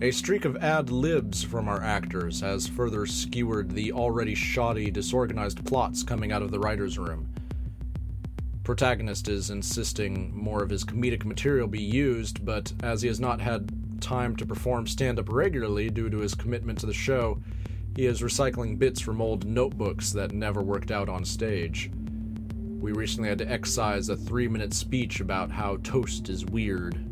A 0.00 0.12
streak 0.12 0.44
of 0.44 0.56
ad 0.58 0.90
libs 0.90 1.42
from 1.42 1.66
our 1.66 1.82
actors 1.82 2.40
has 2.40 2.68
further 2.68 3.04
skewered 3.06 3.72
the 3.72 3.90
already 3.90 4.34
shoddy, 4.34 4.90
disorganized 4.92 5.64
plots 5.64 6.04
coming 6.04 6.30
out 6.30 6.42
of 6.42 6.52
the 6.52 6.60
writer's 6.60 6.98
room. 6.98 7.28
Protagonist 8.62 9.28
is 9.28 9.50
insisting 9.50 10.30
more 10.36 10.62
of 10.62 10.70
his 10.70 10.84
comedic 10.84 11.24
material 11.24 11.66
be 11.66 11.82
used, 11.82 12.44
but 12.44 12.72
as 12.82 13.00
he 13.00 13.08
has 13.08 13.18
not 13.18 13.40
had 13.40 13.72
time 14.00 14.36
to 14.36 14.46
perform 14.46 14.86
stand 14.86 15.18
up 15.18 15.28
regularly 15.28 15.90
due 15.90 16.10
to 16.10 16.18
his 16.18 16.34
commitment 16.34 16.78
to 16.80 16.86
the 16.86 16.92
show, 16.92 17.42
he 17.96 18.06
is 18.06 18.22
recycling 18.22 18.78
bits 18.78 19.00
from 19.00 19.20
old 19.20 19.44
notebooks 19.44 20.12
that 20.12 20.32
never 20.32 20.62
worked 20.62 20.90
out 20.90 21.08
on 21.08 21.24
stage. 21.24 21.90
We 22.80 22.92
recently 22.92 23.28
had 23.28 23.38
to 23.38 23.50
excise 23.50 24.08
a 24.08 24.16
three 24.16 24.46
minute 24.46 24.72
speech 24.72 25.20
about 25.20 25.50
how 25.50 25.78
toast 25.78 26.28
is 26.28 26.46
weird. 26.46 27.04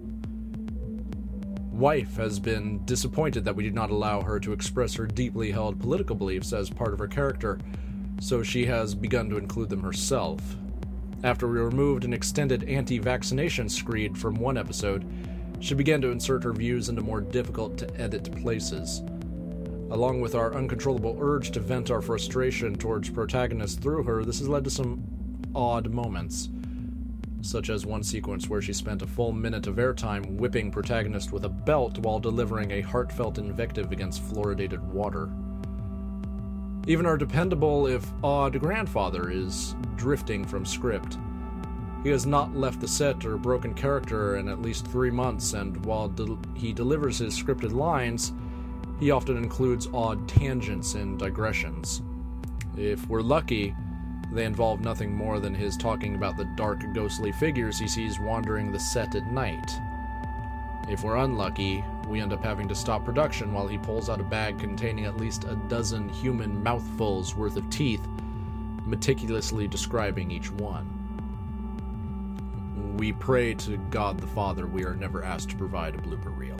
Wife 1.73 2.17
has 2.17 2.39
been 2.39 2.85
disappointed 2.85 3.45
that 3.45 3.57
we 3.57 3.65
did 3.65 3.75
not 3.75 3.91
allow 3.91 4.23
her 4.23 4.41
to 4.41 4.53
express 4.53 4.95
her 4.95 5.07
deeply 5.07 5.51
held 5.51 5.81
political 5.81 6.17
beliefs 6.17 6.53
as 6.53 6.71
part 6.71 6.93
of 6.93 6.99
her 7.01 7.09
character, 7.09 7.59
so 8.21 8.43
she 8.43 8.65
has 8.65 8.95
begun 8.95 9.29
to 9.29 9.37
include 9.37 9.69
them 9.69 9.83
herself. 9.83 10.41
After 11.25 11.49
we 11.49 11.59
removed 11.59 12.05
an 12.05 12.13
extended 12.13 12.65
anti 12.65 12.99
vaccination 12.99 13.69
screed 13.69 14.17
from 14.17 14.37
one 14.37 14.57
episode, 14.57 15.05
she 15.61 15.75
began 15.75 16.01
to 16.01 16.11
insert 16.11 16.45
her 16.45 16.53
views 16.53 16.89
into 16.89 17.03
more 17.03 17.21
difficult 17.21 17.77
to 17.79 18.01
edit 18.01 18.31
places. 18.43 19.03
Along 19.91 20.21
with 20.21 20.35
our 20.35 20.55
uncontrollable 20.55 21.17
urge 21.21 21.53
to 21.53 21.61
vent 21.61 21.91
our 21.91 22.03
frustration 22.03 22.75
towards 22.75 23.09
protagonists 23.09 23.79
through 23.79 24.03
her, 24.03 24.25
this 24.25 24.41
has 24.41 24.49
led 24.49 24.65
to 24.65 24.71
some 24.71 25.05
odd 25.55 25.91
moments, 25.91 26.49
such 27.41 27.71
as 27.71 27.87
one 27.87 28.03
sequence 28.03 28.49
where 28.49 28.61
she 28.61 28.73
spent 28.73 29.03
a 29.03 29.07
full 29.07 29.33
minute 29.33 29.67
of 29.67 29.77
airtime 29.77 30.27
whipping 30.33 30.71
protagonist 30.71 31.33
with 31.33 31.45
a 31.45 31.49
belt 31.49 31.99
while 31.99 32.19
delivering 32.19 32.73
a 32.73 32.81
heartfelt 32.81 33.39
invective 33.39 33.93
against 33.93 34.23
fluoridated 34.25 34.83
water. 34.83 35.31
Even 36.89 37.07
our 37.07 37.17
dependable, 37.17 37.87
if 37.87 38.05
odd, 38.23 38.59
grandfather 38.61 39.31
is 39.31 39.75
drifting 39.97 40.45
from 40.45 40.67
script. 40.67 41.17
He 42.07 42.13
has 42.13 42.25
not 42.25 42.57
left 42.57 42.81
the 42.81 42.87
set 42.87 43.25
or 43.25 43.37
broken 43.37 43.75
character 43.75 44.37
in 44.37 44.49
at 44.49 44.63
least 44.63 44.87
three 44.87 45.11
months, 45.11 45.55
and 45.55 45.85
while 45.85 46.09
he 46.55 46.73
delivers 46.73 47.19
his 47.19 47.37
scripted 47.37 47.73
lines, 47.73 48.33
he 49.01 49.11
often 49.11 49.37
includes 49.37 49.89
odd 49.93 50.29
tangents 50.29 50.95
and 50.95 51.19
digressions. 51.19 52.03
If 52.77 53.09
we're 53.09 53.23
lucky, 53.23 53.75
they 54.31 54.45
involve 54.45 54.83
nothing 54.83 55.17
more 55.17 55.41
than 55.41 55.53
his 55.53 55.77
talking 55.77 56.15
about 56.15 56.37
the 56.37 56.49
dark, 56.57 56.81
ghostly 56.95 57.33
figures 57.33 57.77
he 57.77 57.89
sees 57.89 58.21
wandering 58.21 58.71
the 58.71 58.79
set 58.79 59.17
at 59.17 59.33
night. 59.33 59.69
If 60.89 61.03
we're 61.03 61.17
unlucky, 61.17 61.83
we 62.07 62.21
end 62.21 62.33
up 62.33 62.45
having 62.45 62.69
to 62.69 62.75
stop 62.77 63.05
production 63.05 63.53
while 63.53 63.67
he 63.67 63.79
pulls 63.79 64.09
out 64.09 64.21
a 64.21 64.23
bag 64.23 64.61
containing 64.61 65.07
at 65.07 65.17
least 65.17 65.43
a 65.43 65.57
dozen 65.69 66.09
human 66.09 66.63
mouthfuls 66.63 67.35
worth 67.35 67.57
of 67.57 67.69
teeth, 67.69 68.07
meticulously 68.87 69.67
describing 69.67 70.31
each 70.31 70.53
one. 70.53 70.96
We 72.97 73.13
pray 73.13 73.53
to 73.53 73.77
God 73.91 74.19
the 74.19 74.27
Father 74.27 74.67
we 74.67 74.83
are 74.87 74.95
never 74.95 75.23
asked 75.23 75.51
to 75.51 75.57
provide 75.57 75.95
a 75.95 75.99
blooper 75.99 76.35
reel. 76.35 76.59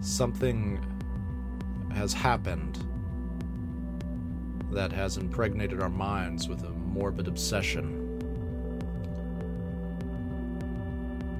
Something 0.00 0.80
has 1.92 2.12
happened 2.12 2.78
that 4.70 4.92
has 4.92 5.16
impregnated 5.16 5.82
our 5.82 5.88
minds 5.88 6.48
with 6.48 6.62
a 6.62 6.70
morbid 6.70 7.26
obsession. 7.26 8.04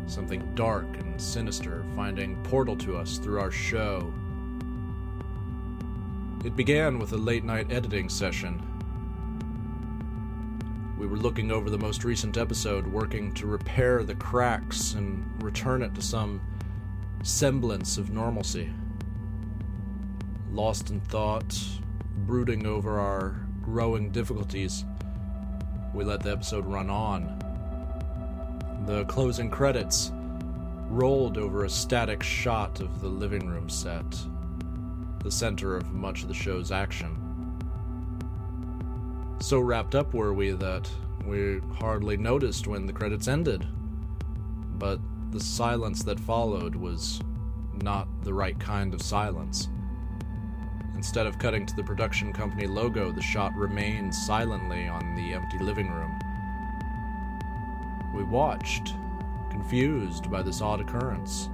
Something 0.08 0.52
dark 0.56 0.86
and 0.98 1.20
sinister 1.20 1.84
finding 1.94 2.42
portal 2.42 2.74
to 2.78 2.96
us 2.96 3.18
through 3.18 3.38
our 3.38 3.52
show. 3.52 4.12
It 6.44 6.56
began 6.56 6.98
with 6.98 7.12
a 7.12 7.16
late 7.16 7.44
night 7.44 7.70
editing 7.70 8.08
session 8.08 8.67
We 10.98 11.06
were 11.06 11.16
looking 11.16 11.52
over 11.52 11.70
the 11.70 11.78
most 11.78 12.02
recent 12.02 12.36
episode, 12.36 12.84
working 12.84 13.32
to 13.34 13.46
repair 13.46 14.02
the 14.02 14.16
cracks 14.16 14.94
and 14.94 15.24
return 15.44 15.82
it 15.82 15.94
to 15.94 16.02
some 16.02 16.40
semblance 17.22 17.98
of 17.98 18.10
normalcy. 18.10 18.68
Lost 20.50 20.90
in 20.90 21.00
thought, 21.02 21.56
brooding 22.26 22.66
over 22.66 22.98
our 22.98 23.46
growing 23.62 24.10
difficulties, 24.10 24.84
we 25.94 26.02
let 26.02 26.20
the 26.20 26.32
episode 26.32 26.66
run 26.66 26.90
on. 26.90 27.38
The 28.84 29.04
closing 29.04 29.50
credits 29.50 30.10
rolled 30.88 31.38
over 31.38 31.64
a 31.64 31.70
static 31.70 32.24
shot 32.24 32.80
of 32.80 33.00
the 33.00 33.08
living 33.08 33.46
room 33.46 33.68
set, 33.68 34.18
the 35.22 35.30
center 35.30 35.76
of 35.76 35.92
much 35.92 36.22
of 36.22 36.28
the 36.28 36.34
show's 36.34 36.72
action. 36.72 37.17
So 39.40 39.60
wrapped 39.60 39.94
up 39.94 40.14
were 40.14 40.34
we 40.34 40.50
that 40.50 40.90
we 41.24 41.60
hardly 41.74 42.16
noticed 42.16 42.66
when 42.66 42.86
the 42.86 42.92
credits 42.92 43.28
ended. 43.28 43.66
But 44.78 45.00
the 45.30 45.40
silence 45.40 46.02
that 46.02 46.18
followed 46.18 46.74
was 46.74 47.20
not 47.82 48.08
the 48.24 48.34
right 48.34 48.58
kind 48.58 48.92
of 48.94 49.00
silence. 49.00 49.68
Instead 50.96 51.28
of 51.28 51.38
cutting 51.38 51.64
to 51.66 51.76
the 51.76 51.84
production 51.84 52.32
company 52.32 52.66
logo, 52.66 53.12
the 53.12 53.22
shot 53.22 53.54
remained 53.54 54.12
silently 54.12 54.88
on 54.88 55.14
the 55.14 55.32
empty 55.32 55.58
living 55.60 55.88
room. 55.88 56.18
We 58.16 58.24
watched, 58.24 58.94
confused 59.50 60.28
by 60.30 60.42
this 60.42 60.60
odd 60.60 60.80
occurrence. 60.80 61.48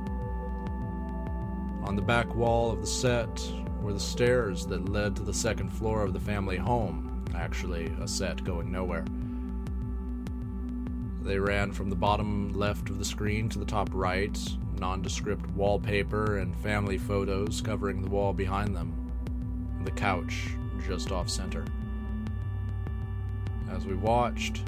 On 1.82 1.94
the 1.96 2.02
back 2.02 2.34
wall 2.34 2.72
of 2.72 2.80
the 2.80 2.86
set 2.86 3.46
were 3.82 3.92
the 3.92 4.00
stairs 4.00 4.64
that 4.66 4.88
led 4.88 5.14
to 5.16 5.22
the 5.22 5.34
second 5.34 5.68
floor 5.68 6.02
of 6.02 6.14
the 6.14 6.20
family 6.20 6.56
home 6.56 7.13
actually 7.34 7.86
a 8.00 8.08
set 8.08 8.44
going 8.44 8.70
nowhere. 8.70 9.04
They 11.22 11.38
ran 11.38 11.72
from 11.72 11.88
the 11.88 11.96
bottom 11.96 12.52
left 12.52 12.90
of 12.90 12.98
the 12.98 13.04
screen 13.04 13.48
to 13.50 13.58
the 13.58 13.64
top 13.64 13.88
right, 13.92 14.38
nondescript 14.78 15.46
wallpaper 15.50 16.38
and 16.38 16.54
family 16.56 16.98
photos 16.98 17.60
covering 17.60 18.02
the 18.02 18.10
wall 18.10 18.32
behind 18.32 18.76
them, 18.76 18.92
the 19.84 19.90
couch 19.90 20.50
just 20.86 21.12
off 21.12 21.30
center. 21.30 21.64
As 23.70 23.86
we 23.86 23.94
watched, 23.94 24.62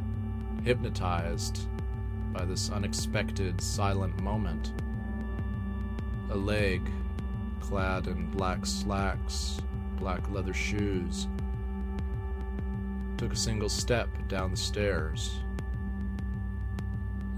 hypnotized 0.64 1.68
by 2.32 2.44
this 2.44 2.70
unexpected 2.70 3.60
silent 3.60 4.18
moment, 4.22 4.72
a 6.30 6.34
leg 6.34 6.80
clad 7.60 8.06
in 8.06 8.30
black 8.30 8.64
slacks, 8.64 9.60
black 9.98 10.28
leather 10.30 10.54
shoes, 10.54 11.28
took 13.16 13.32
a 13.32 13.36
single 13.36 13.68
step 13.68 14.08
down 14.28 14.50
the 14.50 14.56
stairs. 14.56 15.40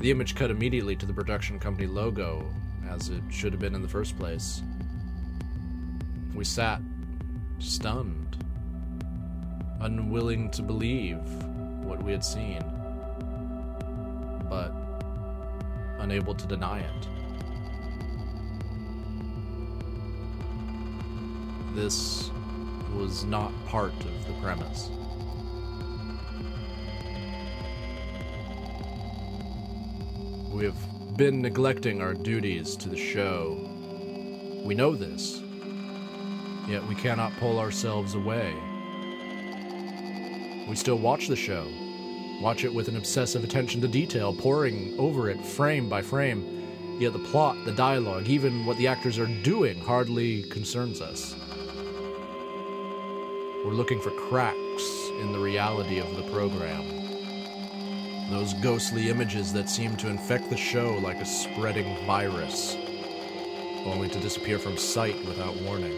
The 0.01 0.11
image 0.11 0.35
cut 0.35 0.51
immediately 0.51 0.97
to 0.97 1.07
the 1.07 1.13
production 1.13 1.59
company 1.59 1.87
logo, 1.87 2.53
as 2.89 3.09
it 3.09 3.23
should 3.31 3.53
have 3.53 3.61
been 3.61 3.75
in 3.75 3.83
the 3.83 3.89
first 3.89 4.19
place. 4.19 4.63
We 6.35 6.45
sat, 6.45 6.81
stunned, 7.59 8.45
unwilling 9.81 10.51
to 10.51 10.63
believe 10.63 11.21
what 11.85 12.03
we 12.03 12.13
had 12.13 12.25
seen, 12.25 12.63
but 14.49 14.73
unable 15.99 16.35
to 16.35 16.47
deny 16.47 16.81
it. 16.81 17.09
This 21.75 22.31
was 22.95 23.25
not 23.25 23.53
part 23.67 23.93
of 23.93 24.27
the 24.27 24.33
premise. 24.41 24.91
We 30.59 30.65
have 30.65 31.17
been 31.17 31.41
neglecting 31.41 32.03
our 32.03 32.15
duties 32.15 32.75
to 32.79 32.89
the 32.89 32.97
show. 32.97 33.57
We 34.65 34.75
know 34.75 34.97
this, 34.97 35.41
yet 36.67 36.85
we 36.89 36.97
cannot 36.97 37.33
pull 37.39 37.61
ourselves 37.61 38.17
away. 38.17 38.53
We 40.69 40.75
still 40.75 40.99
watch 40.99 41.29
the 41.29 41.37
show, 41.37 41.65
watch 42.43 42.65
it 42.65 42.75
with 42.75 42.89
an 42.89 42.97
obsessive 42.97 43.45
attention 43.45 43.81
to 43.83 43.87
detail, 43.87 44.35
poring 44.35 44.99
over 44.99 45.31
it 45.31 45.47
frame 45.47 45.89
by 45.89 46.03
frame, 46.03 46.99
yet 46.99 47.13
the 47.13 47.21
plot, 47.21 47.57
the 47.65 47.71
dialogue, 47.71 48.27
even 48.27 48.67
what 48.67 48.79
the 48.79 48.89
actors 48.89 49.17
are 49.17 49.33
doing 49.45 49.79
hardly 49.79 50.43
concerns 50.43 51.01
us. 51.01 51.37
We're 53.65 53.75
looking 53.75 54.01
for 54.01 54.11
cracks 54.11 55.09
in 55.21 55.31
the 55.31 55.39
reality 55.39 56.01
of 56.01 56.17
the 56.17 56.29
program. 56.33 56.98
Those 58.31 58.53
ghostly 58.53 59.09
images 59.09 59.55
that 59.55 59.71
seem 59.71 59.97
to 59.97 60.09
infect 60.09 60.51
the 60.51 60.57
show 60.57 60.99
like 60.99 61.17
a 61.17 61.25
spreading 61.25 61.97
virus, 62.05 62.77
only 63.87 64.09
to 64.11 64.21
disappear 64.21 64.59
from 64.59 64.77
sight 64.77 65.17
without 65.25 65.57
warning. 65.63 65.97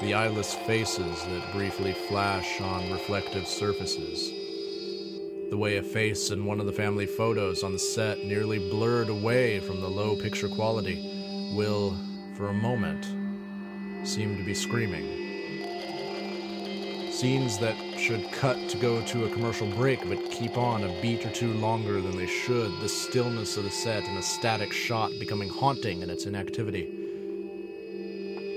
The 0.00 0.14
eyeless 0.14 0.54
faces 0.54 1.24
that 1.24 1.52
briefly 1.52 1.94
flash 1.94 2.60
on 2.60 2.92
reflective 2.92 3.48
surfaces. 3.48 4.30
The 5.50 5.56
way 5.56 5.78
a 5.78 5.82
face 5.82 6.30
in 6.30 6.44
one 6.44 6.60
of 6.60 6.66
the 6.66 6.72
family 6.72 7.06
photos 7.06 7.64
on 7.64 7.72
the 7.72 7.78
set 7.78 8.24
nearly 8.24 8.60
blurred 8.70 9.08
away 9.08 9.58
from 9.58 9.80
the 9.80 9.88
low 9.88 10.14
picture 10.14 10.48
quality 10.48 11.50
will, 11.56 11.96
for 12.36 12.50
a 12.50 12.54
moment, 12.54 13.04
seem 14.06 14.36
to 14.36 14.44
be 14.44 14.54
screaming. 14.54 15.25
Scenes 17.16 17.56
that 17.56 17.74
should 17.98 18.30
cut 18.30 18.68
to 18.68 18.76
go 18.76 19.00
to 19.00 19.24
a 19.24 19.30
commercial 19.30 19.66
break 19.68 20.06
but 20.06 20.30
keep 20.30 20.58
on 20.58 20.84
a 20.84 21.00
beat 21.00 21.24
or 21.24 21.30
two 21.30 21.54
longer 21.54 22.02
than 22.02 22.14
they 22.14 22.26
should, 22.26 22.78
the 22.80 22.90
stillness 22.90 23.56
of 23.56 23.64
the 23.64 23.70
set 23.70 24.06
and 24.06 24.18
a 24.18 24.22
static 24.22 24.70
shot 24.70 25.10
becoming 25.18 25.48
haunting 25.48 26.02
in 26.02 26.10
its 26.10 26.26
inactivity. 26.26 26.84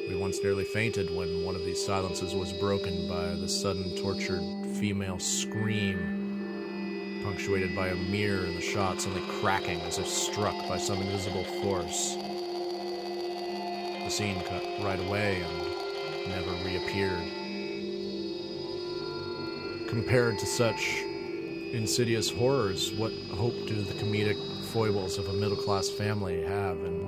We 0.09 0.17
once 0.17 0.43
nearly 0.43 0.65
fainted 0.65 1.09
when 1.15 1.45
one 1.45 1.55
of 1.55 1.63
these 1.63 1.81
silences 1.81 2.35
was 2.35 2.51
broken 2.51 3.07
by 3.07 3.33
the 3.35 3.47
sudden 3.47 3.95
tortured 3.95 4.43
female 4.75 5.19
scream, 5.19 7.21
punctuated 7.23 7.73
by 7.73 7.87
a 7.87 7.95
mirror 7.95 8.43
in 8.43 8.55
the 8.55 8.61
shot 8.61 8.99
suddenly 8.99 9.25
cracking 9.39 9.79
as 9.83 9.99
if 9.99 10.07
struck 10.07 10.67
by 10.67 10.77
some 10.77 11.01
invisible 11.01 11.45
force. 11.63 12.17
The 14.03 14.09
scene 14.09 14.41
cut 14.41 14.65
right 14.81 14.99
away 14.99 15.43
and 15.43 16.27
never 16.27 16.51
reappeared 16.65 17.23
compared 19.89 20.38
to 20.38 20.45
such 20.45 21.04
insidious 21.71 22.30
horrors, 22.30 22.91
what 22.93 23.12
hope 23.32 23.56
do 23.65 23.82
the 23.82 23.93
comedic 23.93 24.38
foibles 24.65 25.17
of 25.17 25.28
a 25.30 25.34
middle 25.34 25.58
class 25.58 25.89
family 25.89 26.43
have 26.43 26.78
in 26.78 27.08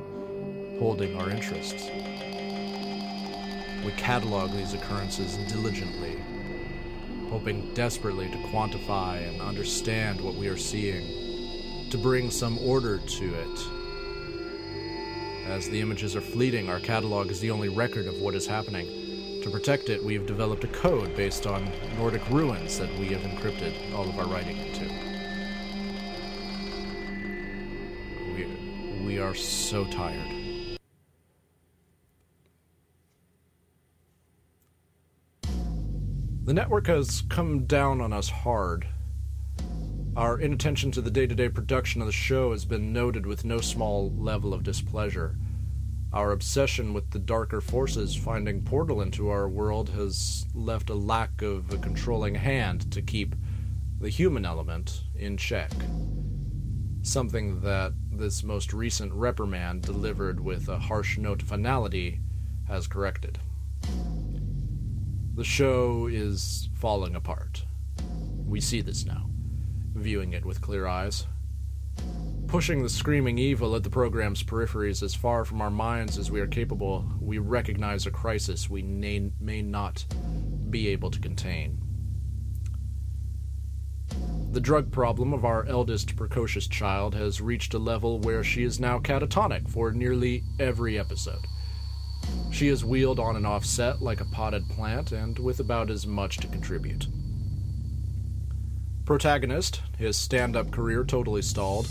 holding 0.79 1.15
our 1.15 1.29
interests? 1.29 1.85
We 3.85 3.91
catalog 3.97 4.51
these 4.51 4.73
occurrences 4.73 5.37
diligently, 5.47 6.17
hoping 7.29 7.71
desperately 7.75 8.29
to 8.29 8.37
quantify 8.49 9.29
and 9.29 9.39
understand 9.41 10.19
what 10.19 10.33
we 10.33 10.47
are 10.47 10.57
seeing, 10.57 11.87
to 11.91 11.99
bring 11.99 12.31
some 12.31 12.57
order 12.57 12.97
to 12.97 13.35
it. 13.35 13.59
As 15.45 15.69
the 15.69 15.81
images 15.81 16.15
are 16.15 16.21
fleeting, 16.21 16.67
our 16.67 16.79
catalog 16.79 17.29
is 17.29 17.39
the 17.39 17.51
only 17.51 17.69
record 17.69 18.07
of 18.07 18.15
what 18.21 18.33
is 18.33 18.47
happening 18.47 19.00
to 19.43 19.49
protect 19.49 19.89
it, 19.89 20.03
we 20.03 20.13
have 20.13 20.25
developed 20.25 20.63
a 20.63 20.67
code 20.67 21.15
based 21.15 21.47
on 21.47 21.71
Nordic 21.97 22.27
ruins 22.29 22.77
that 22.77 22.89
we 22.99 23.07
have 23.07 23.21
encrypted 23.21 23.73
all 23.93 24.07
of 24.07 24.17
our 24.17 24.25
writing 24.27 24.57
into. 24.57 24.85
We, 28.35 29.05
we 29.05 29.19
are 29.19 29.33
so 29.33 29.85
tired. 29.85 30.41
The 36.43 36.53
network 36.53 36.87
has 36.87 37.21
come 37.29 37.65
down 37.65 38.01
on 38.01 38.11
us 38.11 38.29
hard. 38.29 38.87
Our 40.15 40.39
inattention 40.39 40.91
to 40.91 41.01
the 41.01 41.11
day 41.11 41.25
to 41.25 41.35
day 41.35 41.49
production 41.49 42.01
of 42.01 42.07
the 42.07 42.11
show 42.11 42.51
has 42.51 42.65
been 42.65 42.91
noted 42.91 43.25
with 43.25 43.45
no 43.45 43.61
small 43.61 44.11
level 44.11 44.53
of 44.53 44.63
displeasure. 44.63 45.37
Our 46.13 46.33
obsession 46.33 46.93
with 46.93 47.11
the 47.11 47.19
darker 47.19 47.61
forces 47.61 48.15
finding 48.15 48.63
portal 48.63 49.01
into 49.01 49.29
our 49.29 49.47
world 49.47 49.89
has 49.91 50.45
left 50.53 50.89
a 50.89 50.93
lack 50.93 51.41
of 51.41 51.71
a 51.71 51.77
controlling 51.77 52.35
hand 52.35 52.91
to 52.91 53.01
keep 53.01 53.33
the 53.97 54.09
human 54.09 54.45
element 54.45 55.03
in 55.15 55.37
check. 55.37 55.71
Something 57.01 57.61
that 57.61 57.93
this 58.11 58.43
most 58.43 58.73
recent 58.73 59.13
reprimand, 59.13 59.83
delivered 59.83 60.41
with 60.41 60.67
a 60.67 60.79
harsh 60.79 61.17
note 61.17 61.43
of 61.43 61.47
finality, 61.47 62.19
has 62.67 62.87
corrected. 62.87 63.39
The 65.35 65.45
show 65.45 66.07
is 66.07 66.67
falling 66.73 67.15
apart. 67.15 67.63
We 68.45 68.59
see 68.59 68.81
this 68.81 69.05
now, 69.05 69.29
viewing 69.95 70.33
it 70.33 70.45
with 70.45 70.59
clear 70.59 70.87
eyes 70.87 71.25
pushing 72.51 72.83
the 72.83 72.89
screaming 72.89 73.37
evil 73.37 73.77
at 73.77 73.83
the 73.83 73.89
program's 73.89 74.43
peripheries 74.43 75.01
as 75.01 75.15
far 75.15 75.45
from 75.45 75.61
our 75.61 75.69
minds 75.69 76.17
as 76.17 76.29
we 76.29 76.41
are 76.41 76.47
capable, 76.47 77.05
we 77.21 77.37
recognize 77.37 78.05
a 78.05 78.11
crisis 78.11 78.69
we 78.69 78.83
may, 78.83 79.31
may 79.39 79.61
not 79.61 80.05
be 80.69 80.89
able 80.89 81.09
to 81.09 81.19
contain. 81.19 81.81
The 84.51 84.59
drug 84.59 84.91
problem 84.91 85.31
of 85.31 85.45
our 85.45 85.65
eldest 85.65 86.17
precocious 86.17 86.67
child 86.67 87.15
has 87.15 87.39
reached 87.39 87.73
a 87.73 87.79
level 87.79 88.19
where 88.19 88.43
she 88.43 88.63
is 88.63 88.81
now 88.81 88.99
catatonic 88.99 89.69
for 89.69 89.93
nearly 89.93 90.43
every 90.59 90.99
episode. 90.99 91.47
She 92.51 92.67
is 92.67 92.83
wheeled 92.83 93.17
on 93.17 93.37
and 93.37 93.47
off 93.47 93.63
set 93.63 94.01
like 94.01 94.19
a 94.19 94.25
potted 94.25 94.67
plant 94.67 95.13
and 95.13 95.39
with 95.39 95.61
about 95.61 95.89
as 95.89 96.05
much 96.05 96.35
to 96.39 96.47
contribute. 96.47 97.07
Protagonist, 99.05 99.81
his 99.97 100.15
stand 100.15 100.55
up 100.55 100.71
career 100.71 101.03
totally 101.03 101.41
stalled, 101.41 101.87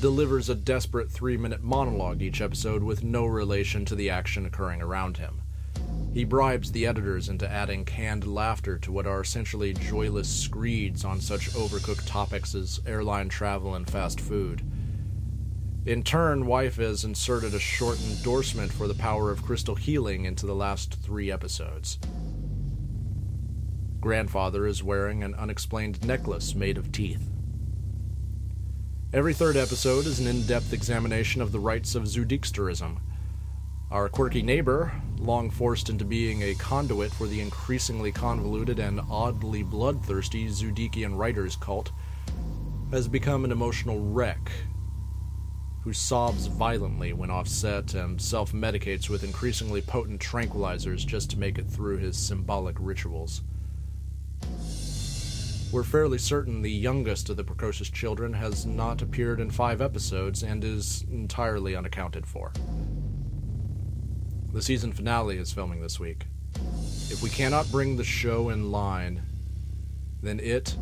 delivers 0.00 0.48
a 0.48 0.54
desperate 0.54 1.10
three 1.10 1.36
minute 1.36 1.62
monologue 1.62 2.20
each 2.20 2.40
episode 2.40 2.82
with 2.82 3.04
no 3.04 3.24
relation 3.24 3.84
to 3.84 3.94
the 3.94 4.10
action 4.10 4.44
occurring 4.44 4.82
around 4.82 5.16
him. 5.18 5.40
He 6.12 6.24
bribes 6.24 6.72
the 6.72 6.86
editors 6.86 7.28
into 7.28 7.50
adding 7.50 7.84
canned 7.84 8.26
laughter 8.26 8.78
to 8.78 8.90
what 8.90 9.06
are 9.06 9.20
essentially 9.20 9.72
joyless 9.74 10.28
screeds 10.28 11.04
on 11.04 11.20
such 11.20 11.50
overcooked 11.50 12.06
topics 12.06 12.54
as 12.54 12.80
airline 12.86 13.28
travel 13.28 13.74
and 13.74 13.88
fast 13.88 14.20
food. 14.20 14.62
In 15.84 16.02
turn, 16.02 16.46
Wife 16.46 16.76
has 16.76 17.04
inserted 17.04 17.54
a 17.54 17.60
short 17.60 18.00
endorsement 18.00 18.72
for 18.72 18.88
the 18.88 18.94
power 18.94 19.30
of 19.30 19.44
crystal 19.44 19.76
healing 19.76 20.24
into 20.24 20.44
the 20.44 20.54
last 20.54 20.94
three 20.94 21.30
episodes. 21.30 21.98
Grandfather 24.06 24.68
is 24.68 24.84
wearing 24.84 25.24
an 25.24 25.34
unexplained 25.34 26.06
necklace 26.06 26.54
made 26.54 26.78
of 26.78 26.92
teeth. 26.92 27.28
Every 29.12 29.34
third 29.34 29.56
episode 29.56 30.06
is 30.06 30.20
an 30.20 30.28
in 30.28 30.46
depth 30.46 30.72
examination 30.72 31.42
of 31.42 31.50
the 31.50 31.58
rites 31.58 31.96
of 31.96 32.04
Zoodicksterism. 32.04 33.00
Our 33.90 34.08
quirky 34.08 34.42
neighbor, 34.42 34.92
long 35.18 35.50
forced 35.50 35.88
into 35.88 36.04
being 36.04 36.44
a 36.44 36.54
conduit 36.54 37.12
for 37.14 37.26
the 37.26 37.40
increasingly 37.40 38.12
convoluted 38.12 38.78
and 38.78 39.00
oddly 39.10 39.64
bloodthirsty 39.64 40.46
Zoodickian 40.46 41.18
writers 41.18 41.56
cult, 41.56 41.90
has 42.92 43.08
become 43.08 43.44
an 43.44 43.50
emotional 43.50 43.98
wreck 43.98 44.52
who 45.82 45.92
sobs 45.92 46.46
violently 46.46 47.12
when 47.12 47.28
offset 47.32 47.92
and 47.94 48.22
self 48.22 48.52
medicates 48.52 49.08
with 49.08 49.24
increasingly 49.24 49.80
potent 49.80 50.20
tranquilizers 50.20 51.04
just 51.04 51.28
to 51.30 51.40
make 51.40 51.58
it 51.58 51.66
through 51.66 51.96
his 51.96 52.16
symbolic 52.16 52.76
rituals. 52.78 53.42
We're 55.76 55.82
fairly 55.82 56.16
certain 56.16 56.62
the 56.62 56.70
youngest 56.70 57.28
of 57.28 57.36
the 57.36 57.44
precocious 57.44 57.90
children 57.90 58.32
has 58.32 58.64
not 58.64 59.02
appeared 59.02 59.40
in 59.40 59.50
five 59.50 59.82
episodes 59.82 60.42
and 60.42 60.64
is 60.64 61.04
entirely 61.10 61.76
unaccounted 61.76 62.26
for. 62.26 62.50
The 64.54 64.62
season 64.62 64.94
finale 64.94 65.36
is 65.36 65.52
filming 65.52 65.82
this 65.82 66.00
week. 66.00 66.24
If 67.10 67.22
we 67.22 67.28
cannot 67.28 67.70
bring 67.70 67.98
the 67.98 68.04
show 68.04 68.48
in 68.48 68.72
line, 68.72 69.20
then 70.22 70.40
it 70.40 70.74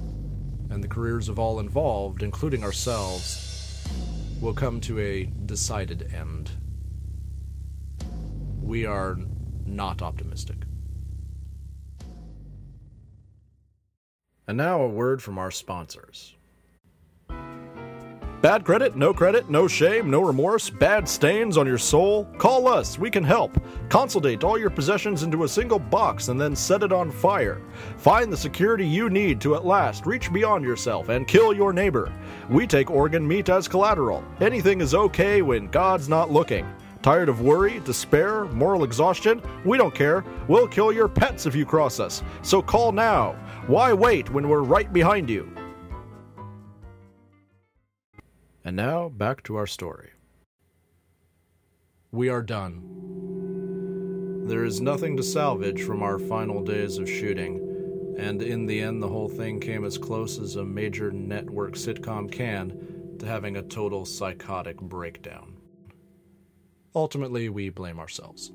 and 0.71 0.81
the 0.81 0.87
careers 0.87 1.29
of 1.29 1.41
all 1.41 1.59
involved, 1.59 2.23
including 2.23 2.63
ourselves, 2.63 3.85
will 4.41 4.55
come 4.55 4.81
to 4.83 5.01
a 5.01 5.25
decided 5.25 6.15
end. 6.15 6.53
We 8.63 8.87
are 8.87 9.19
not 9.67 10.03
optimistic. 10.03 10.59
And 14.47 14.59
now 14.59 14.83
a 14.83 14.89
word 14.89 15.23
from 15.23 15.39
our 15.39 15.51
sponsors. 15.51 16.35
Bad 18.45 18.63
credit, 18.63 18.95
no 18.95 19.15
credit, 19.15 19.49
no 19.49 19.67
shame, 19.67 20.11
no 20.11 20.21
remorse, 20.21 20.69
bad 20.69 21.09
stains 21.09 21.57
on 21.57 21.67
your 21.67 21.79
soul? 21.79 22.27
Call 22.37 22.69
us, 22.69 22.99
we 22.99 23.11
can 23.11 23.25
help. 23.25 23.59
Consolidate 23.89 24.45
all 24.45 24.59
your 24.59 24.69
possessions 24.69 25.23
into 25.23 25.45
a 25.45 25.49
single 25.49 25.79
box 25.79 26.29
and 26.29 26.39
then 26.39 26.55
set 26.55 26.83
it 26.83 26.93
on 26.93 27.11
fire. 27.11 27.63
Find 27.97 28.31
the 28.31 28.37
security 28.37 28.87
you 28.87 29.09
need 29.09 29.41
to 29.41 29.55
at 29.55 29.65
last 29.65 30.05
reach 30.05 30.31
beyond 30.31 30.63
yourself 30.63 31.09
and 31.09 31.27
kill 31.27 31.55
your 31.55 31.73
neighbor. 31.73 32.13
We 32.51 32.67
take 32.67 32.91
organ 32.91 33.27
meat 33.27 33.49
as 33.49 33.67
collateral. 33.67 34.23
Anything 34.43 34.83
is 34.83 34.95
okay 34.95 35.41
when 35.41 35.69
God's 35.69 36.11
not 36.11 36.31
looking. 36.31 36.67
Tired 37.05 37.29
of 37.29 37.43
worry, 37.43 37.81
despair, 37.81 38.47
moral 38.47 38.83
exhaustion? 38.83 39.43
We 39.67 39.77
don't 39.77 39.95
care. 39.95 40.25
We'll 40.49 40.67
kill 40.67 40.91
your 40.91 41.07
pets 41.07 41.45
if 41.45 41.55
you 41.55 41.67
cross 41.67 42.01
us. 42.01 42.23
So 42.41 42.63
call 42.63 42.93
now. 42.93 43.33
Why 43.67 43.93
wait 43.93 44.31
when 44.31 44.49
we're 44.49 44.63
right 44.63 44.91
behind 44.91 45.29
you? 45.29 45.55
And 48.65 48.75
now, 48.75 49.11
back 49.11 49.43
to 49.43 49.57
our 49.57 49.67
story. 49.67 50.13
We 52.11 52.31
are 52.31 52.41
done. 52.41 52.81
There 54.47 54.65
is 54.65 54.81
nothing 54.81 55.15
to 55.19 55.23
salvage 55.23 55.83
from 55.83 56.03
our 56.03 56.19
final 56.19 56.63
days 56.65 56.97
of 56.97 57.07
shooting, 57.07 58.17
and 58.19 58.41
in 58.41 58.65
the 58.65 58.81
end, 58.81 59.03
the 59.03 59.09
whole 59.09 59.29
thing 59.29 59.61
came 59.61 59.85
as 59.85 59.99
close 59.99 60.39
as 60.39 60.57
a 60.57 60.65
major 60.65 61.13
network 61.13 61.75
sitcom 61.75 62.33
can 62.33 63.19
to 63.19 63.27
having 63.27 63.59
a 63.59 63.63
total 63.63 64.07
psychotic 64.07 64.81
breakdown. 64.81 65.54
Ultimately, 66.95 67.49
we 67.49 67.71
blame 67.71 67.99
ourselves. 67.99 68.53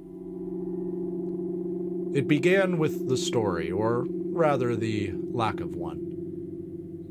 It 2.14 2.28
began 2.28 2.78
with 2.78 3.10
the 3.10 3.18
story, 3.18 3.70
or 3.70 4.06
rather 4.10 4.76
the 4.76 5.14
lack 5.32 5.60
of 5.60 5.76
one. 5.76 6.06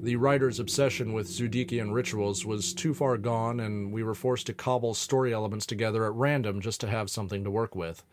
The 0.01 0.17
writer's 0.17 0.59
obsession 0.59 1.13
with 1.13 1.29
Zoodickian 1.29 1.93
rituals 1.93 2.47
was 2.47 2.73
too 2.73 2.95
far 2.95 3.19
gone, 3.19 3.61
and 3.61 3.93
we 3.93 4.03
were 4.03 4.15
forced 4.15 4.47
to 4.47 4.55
cobble 4.55 4.95
story 4.95 5.35
elements 5.35 5.67
together 5.67 6.05
at 6.07 6.15
random 6.15 6.61
just 6.61 6.81
to 6.81 6.89
have 6.89 7.11
something 7.11 7.45
to 7.45 7.51
work 7.51 7.77
with. 7.77 8.05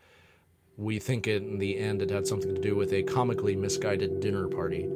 We 0.76 0.98
think 0.98 1.26
it, 1.26 1.42
in 1.42 1.58
the 1.58 1.78
end 1.78 2.02
it 2.02 2.10
had 2.10 2.26
something 2.26 2.54
to 2.54 2.60
do 2.60 2.76
with 2.76 2.92
a 2.92 3.02
comically 3.02 3.56
misguided 3.56 4.20
dinner 4.20 4.46
party. 4.46 4.88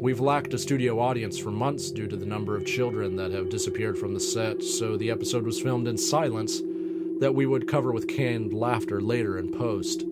We've 0.00 0.20
lacked 0.20 0.54
a 0.54 0.58
studio 0.58 0.98
audience 0.98 1.38
for 1.38 1.50
months 1.50 1.90
due 1.90 2.08
to 2.08 2.16
the 2.16 2.26
number 2.26 2.56
of 2.56 2.66
children 2.66 3.16
that 3.16 3.32
have 3.32 3.50
disappeared 3.50 3.98
from 3.98 4.14
the 4.14 4.20
set, 4.20 4.62
so 4.62 4.96
the 4.96 5.10
episode 5.10 5.44
was 5.44 5.60
filmed 5.60 5.86
in 5.86 5.98
silence 5.98 6.60
that 7.20 7.34
we 7.34 7.46
would 7.46 7.68
cover 7.68 7.92
with 7.92 8.08
canned 8.08 8.52
laughter 8.52 9.00
later 9.00 9.38
in 9.38 9.52
post 9.52 10.04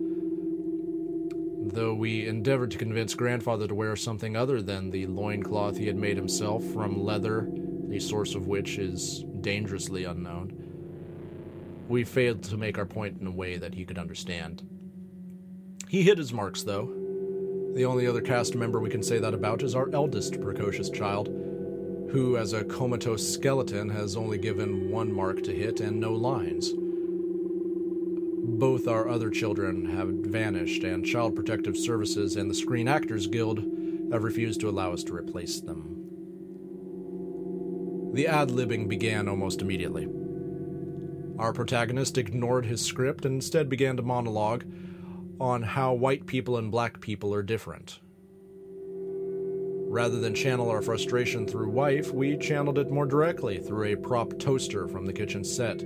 though 1.73 1.93
we 1.93 2.27
endeavored 2.27 2.71
to 2.71 2.77
convince 2.77 3.13
grandfather 3.13 3.67
to 3.67 3.75
wear 3.75 3.95
something 3.95 4.35
other 4.35 4.61
than 4.61 4.89
the 4.89 5.05
loincloth 5.07 5.77
he 5.77 5.87
had 5.87 5.95
made 5.95 6.17
himself 6.17 6.63
from 6.65 7.03
leather, 7.03 7.49
the 7.87 7.99
source 7.99 8.35
of 8.35 8.47
which 8.47 8.77
is 8.77 9.23
dangerously 9.41 10.05
unknown. 10.05 10.53
We 11.87 12.03
failed 12.03 12.43
to 12.43 12.57
make 12.57 12.77
our 12.77 12.85
point 12.85 13.19
in 13.19 13.27
a 13.27 13.31
way 13.31 13.57
that 13.57 13.73
he 13.73 13.85
could 13.85 13.97
understand. 13.97 14.63
He 15.87 16.03
hit 16.03 16.17
his 16.17 16.31
marks, 16.31 16.63
though. 16.63 16.98
The 17.75 17.85
only 17.85 18.07
other 18.07 18.21
cast 18.21 18.55
member 18.55 18.79
we 18.79 18.89
can 18.89 19.03
say 19.03 19.19
that 19.19 19.33
about 19.33 19.63
is 19.63 19.75
our 19.75 19.89
eldest 19.93 20.41
precocious 20.41 20.89
child, 20.89 21.27
who, 22.11 22.37
as 22.37 22.53
a 22.53 22.63
comatose 22.63 23.27
skeleton, 23.27 23.89
has 23.89 24.15
only 24.15 24.37
given 24.37 24.89
one 24.89 25.11
mark 25.11 25.43
to 25.43 25.53
hit 25.53 25.79
and 25.79 25.99
no 25.99 26.13
lines 26.13 26.73
both 28.59 28.87
our 28.87 29.07
other 29.07 29.29
children 29.29 29.85
have 29.85 30.09
vanished, 30.09 30.83
and 30.83 31.05
Child 31.05 31.35
Protective 31.35 31.77
Services 31.77 32.35
and 32.35 32.49
the 32.49 32.55
Screen 32.55 32.87
Actors 32.87 33.27
Guild 33.27 33.59
have 34.11 34.23
refused 34.23 34.59
to 34.61 34.69
allow 34.69 34.91
us 34.91 35.03
to 35.05 35.15
replace 35.15 35.61
them. 35.61 35.95
The 38.13 38.27
ad 38.27 38.49
libbing 38.49 38.89
began 38.89 39.29
almost 39.29 39.61
immediately. 39.61 40.07
Our 41.37 41.53
protagonist 41.53 42.17
ignored 42.17 42.65
his 42.65 42.81
script 42.81 43.23
and 43.23 43.35
instead 43.35 43.69
began 43.69 43.95
to 43.97 44.03
monologue 44.03 44.65
on 45.39 45.61
how 45.61 45.93
white 45.93 46.25
people 46.25 46.57
and 46.57 46.71
black 46.71 46.99
people 47.01 47.33
are 47.33 47.43
different. 47.43 47.99
Rather 49.89 50.19
than 50.19 50.35
channel 50.35 50.69
our 50.69 50.81
frustration 50.81 51.47
through 51.47 51.69
wife, 51.69 52.11
we 52.11 52.37
channeled 52.37 52.77
it 52.77 52.91
more 52.91 53.07
directly 53.07 53.57
through 53.57 53.91
a 53.91 53.95
prop 53.95 54.37
toaster 54.37 54.87
from 54.87 55.05
the 55.05 55.13
kitchen 55.13 55.43
set 55.43 55.81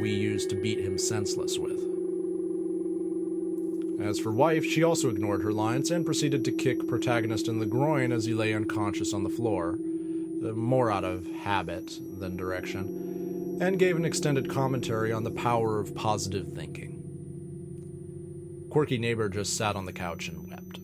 we 0.00 0.12
used 0.12 0.50
to 0.50 0.56
beat 0.56 0.78
him 0.78 0.98
senseless 0.98 1.58
with. 1.58 1.80
As 3.98 4.18
for 4.18 4.32
wife, 4.32 4.64
she 4.64 4.82
also 4.82 5.08
ignored 5.08 5.42
her 5.42 5.52
lines 5.52 5.90
and 5.90 6.04
proceeded 6.04 6.44
to 6.44 6.52
kick 6.52 6.86
protagonist 6.86 7.48
in 7.48 7.60
the 7.60 7.66
groin 7.66 8.12
as 8.12 8.26
he 8.26 8.34
lay 8.34 8.52
unconscious 8.52 9.14
on 9.14 9.24
the 9.24 9.30
floor, 9.30 9.78
uh, 10.44 10.52
more 10.52 10.90
out 10.90 11.04
of 11.04 11.26
habit 11.26 11.98
than 12.18 12.36
direction, 12.36 13.58
and 13.62 13.78
gave 13.78 13.96
an 13.96 14.04
extended 14.04 14.50
commentary 14.50 15.10
on 15.10 15.24
the 15.24 15.30
power 15.30 15.80
of 15.80 15.94
positive 15.94 16.52
thinking. 16.52 16.93
Quirky 18.74 18.98
neighbor 18.98 19.28
just 19.28 19.56
sat 19.56 19.76
on 19.76 19.84
the 19.84 19.92
couch 19.92 20.26
and 20.26 20.50
wept. 20.50 20.80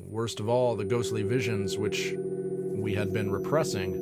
Worst 0.00 0.40
of 0.40 0.48
all, 0.48 0.74
the 0.74 0.84
ghostly 0.84 1.22
visions 1.22 1.78
which 1.78 2.12
we 2.16 2.92
had 2.94 3.12
been 3.12 3.30
repressing 3.30 3.92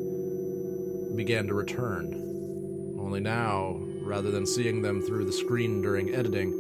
began 1.15 1.47
to 1.47 1.53
return. 1.53 2.15
Only 2.99 3.21
now, 3.21 3.77
rather 4.01 4.31
than 4.31 4.47
seeing 4.47 4.81
them 4.81 5.03
through 5.03 5.27
the 5.27 5.33
screen 5.33 5.83
during 5.83 6.15
editing, 6.15 6.53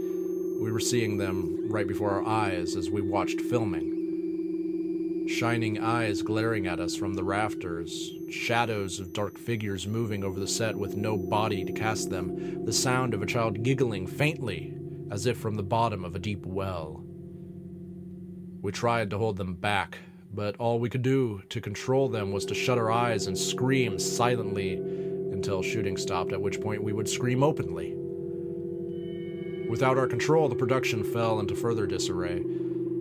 we 0.61 0.71
were 0.71 0.79
seeing 0.79 1.17
them 1.17 1.73
right 1.73 1.89
before 1.89 2.11
our 2.11 2.27
eyes 2.27 2.77
as 2.77 2.91
we 2.91 3.01
watched 3.01 3.41
filming. 3.41 4.00
Shining 5.31 5.79
eyes 5.79 6.23
glaring 6.23 6.67
at 6.67 6.81
us 6.81 6.97
from 6.97 7.15
the 7.15 7.23
rafters, 7.23 8.11
shadows 8.31 8.99
of 8.99 9.13
dark 9.13 9.39
figures 9.39 9.87
moving 9.87 10.25
over 10.25 10.41
the 10.41 10.49
set 10.49 10.75
with 10.75 10.97
no 10.97 11.17
body 11.17 11.65
to 11.65 11.73
cast 11.73 12.11
them, 12.11 12.65
the 12.65 12.73
sound 12.73 13.15
of 13.15 13.23
a 13.23 13.27
child 13.27 13.63
giggling 13.63 14.09
faintly 14.09 14.75
as 15.09 15.27
if 15.27 15.39
from 15.39 15.55
the 15.55 15.63
bottom 15.63 16.05
of 16.05 16.17
a 16.17 16.19
deep 16.19 16.45
well. 16.45 17.05
We 18.61 18.73
tried 18.73 19.11
to 19.11 19.19
hold 19.19 19.37
them 19.37 19.55
back, 19.55 19.99
but 20.35 20.57
all 20.57 20.81
we 20.81 20.91
could 20.91 21.03
do 21.03 21.43
to 21.51 21.61
control 21.61 22.09
them 22.09 22.33
was 22.33 22.45
to 22.47 22.55
shut 22.55 22.77
our 22.77 22.91
eyes 22.91 23.29
and 23.29 23.39
scream 23.39 24.01
silently 24.01 24.75
until 24.75 25.63
shooting 25.63 25.97
stopped, 25.97 26.33
at 26.33 26.43
which 26.43 26.61
point 26.61 26.83
we 26.83 26.93
would 26.93 27.09
scream 27.09 27.45
openly. 27.45 27.95
Without 29.71 29.97
our 29.97 30.09
control, 30.09 30.49
the 30.49 30.57
production 30.57 31.05
fell 31.05 31.39
into 31.39 31.55
further 31.55 31.87
disarray. 31.87 32.45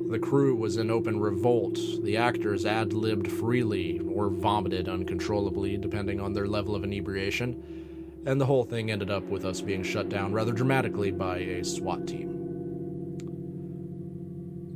The 0.10 0.18
crew 0.18 0.56
was 0.56 0.78
in 0.78 0.90
open 0.90 1.20
revolt, 1.20 1.78
the 2.02 2.18
actors 2.18 2.66
ad 2.66 2.94
libbed 2.94 3.32
freely 3.32 4.00
or 4.00 4.32
vomited 4.32 4.90
uncontrollably, 4.90 5.78
depending 5.78 6.20
on 6.20 6.34
their 6.34 6.48
level 6.48 6.74
of 6.74 6.84
inebriation, 6.84 8.24
and 8.26 8.42
the 8.42 8.46
whole 8.48 8.64
thing 8.64 8.90
ended 8.90 9.12
up 9.12 9.22
with 9.26 9.46
us 9.46 9.62
being 9.62 9.84
shut 9.84 10.10
down 10.10 10.34
rather 10.34 10.52
dramatically 10.52 11.12
by 11.12 11.38
a 11.38 11.64
SWAT 11.64 12.08
team. 12.08 13.20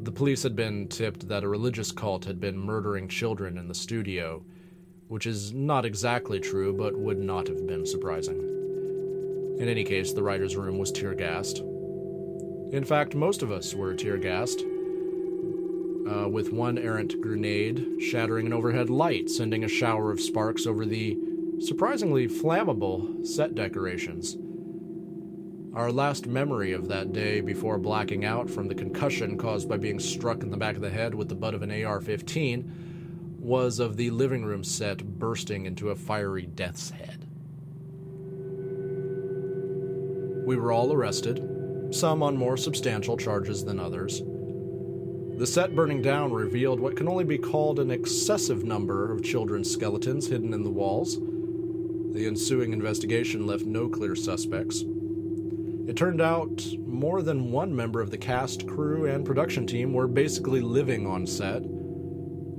The 0.03 0.11
police 0.11 0.43
had 0.43 0.55
been 0.55 0.87
tipped 0.87 1.27
that 1.29 1.43
a 1.43 1.49
religious 1.49 1.91
cult 1.91 2.25
had 2.25 2.39
been 2.39 2.59
murdering 2.59 3.07
children 3.07 3.57
in 3.57 3.67
the 3.67 3.73
studio, 3.73 4.45
which 5.07 5.25
is 5.25 5.51
not 5.51 5.83
exactly 5.83 6.39
true, 6.39 6.73
but 6.73 6.95
would 6.95 7.17
not 7.17 7.47
have 7.47 7.65
been 7.65 7.87
surprising. 7.87 8.37
In 9.59 9.67
any 9.67 9.83
case, 9.83 10.13
the 10.13 10.21
writer's 10.21 10.55
room 10.55 10.77
was 10.77 10.91
tear 10.91 11.15
gassed. 11.15 11.57
In 11.57 12.83
fact, 12.85 13.15
most 13.15 13.41
of 13.41 13.51
us 13.51 13.73
were 13.73 13.95
tear 13.95 14.17
gassed, 14.17 14.63
uh, 16.07 16.27
with 16.27 16.51
one 16.51 16.77
errant 16.77 17.19
grenade 17.21 18.01
shattering 18.01 18.45
an 18.45 18.53
overhead 18.53 18.89
light, 18.89 19.29
sending 19.29 19.63
a 19.63 19.69
shower 19.69 20.11
of 20.11 20.19
sparks 20.19 20.65
over 20.65 20.85
the 20.85 21.17
surprisingly 21.59 22.27
flammable 22.27 23.25
set 23.25 23.55
decorations. 23.55 24.37
Our 25.73 25.91
last 25.91 26.27
memory 26.27 26.73
of 26.73 26.87
that 26.89 27.13
day 27.13 27.41
before 27.41 27.77
blacking 27.79 28.25
out 28.25 28.49
from 28.49 28.67
the 28.67 28.75
concussion 28.75 29.37
caused 29.37 29.67
by 29.67 29.77
being 29.77 29.99
struck 29.99 30.43
in 30.43 30.51
the 30.51 30.57
back 30.57 30.75
of 30.75 30.81
the 30.81 30.89
head 30.89 31.15
with 31.15 31.29
the 31.29 31.35
butt 31.35 31.55
of 31.55 31.63
an 31.63 31.83
AR 31.83 31.99
15 31.99 33.37
was 33.39 33.79
of 33.79 33.97
the 33.97 34.11
living 34.11 34.45
room 34.45 34.63
set 34.63 35.03
bursting 35.19 35.65
into 35.65 35.89
a 35.89 35.95
fiery 35.95 36.45
death's 36.45 36.91
head. 36.91 37.27
We 40.45 40.57
were 40.57 40.71
all 40.71 40.93
arrested, 40.93 41.41
some 41.91 42.21
on 42.21 42.37
more 42.37 42.57
substantial 42.57 43.17
charges 43.17 43.65
than 43.65 43.79
others. 43.79 44.21
The 45.37 45.47
set 45.47 45.75
burning 45.75 46.01
down 46.01 46.31
revealed 46.31 46.79
what 46.79 46.95
can 46.95 47.07
only 47.07 47.23
be 47.23 47.39
called 47.39 47.79
an 47.79 47.89
excessive 47.89 48.63
number 48.63 49.11
of 49.11 49.23
children's 49.23 49.69
skeletons 49.69 50.27
hidden 50.27 50.53
in 50.53 50.63
the 50.63 50.69
walls. 50.69 51.17
The 52.13 52.27
ensuing 52.27 52.71
investigation 52.71 53.47
left 53.47 53.65
no 53.65 53.89
clear 53.89 54.15
suspects. 54.15 54.83
It 55.87 55.97
turned 55.97 56.21
out 56.21 56.65
more 56.85 57.23
than 57.23 57.51
one 57.51 57.75
member 57.75 57.99
of 57.99 58.11
the 58.11 58.17
cast, 58.17 58.67
crew, 58.67 59.05
and 59.05 59.25
production 59.25 59.65
team 59.65 59.91
were 59.91 60.07
basically 60.07 60.61
living 60.61 61.07
on 61.07 61.25
set. 61.25 61.63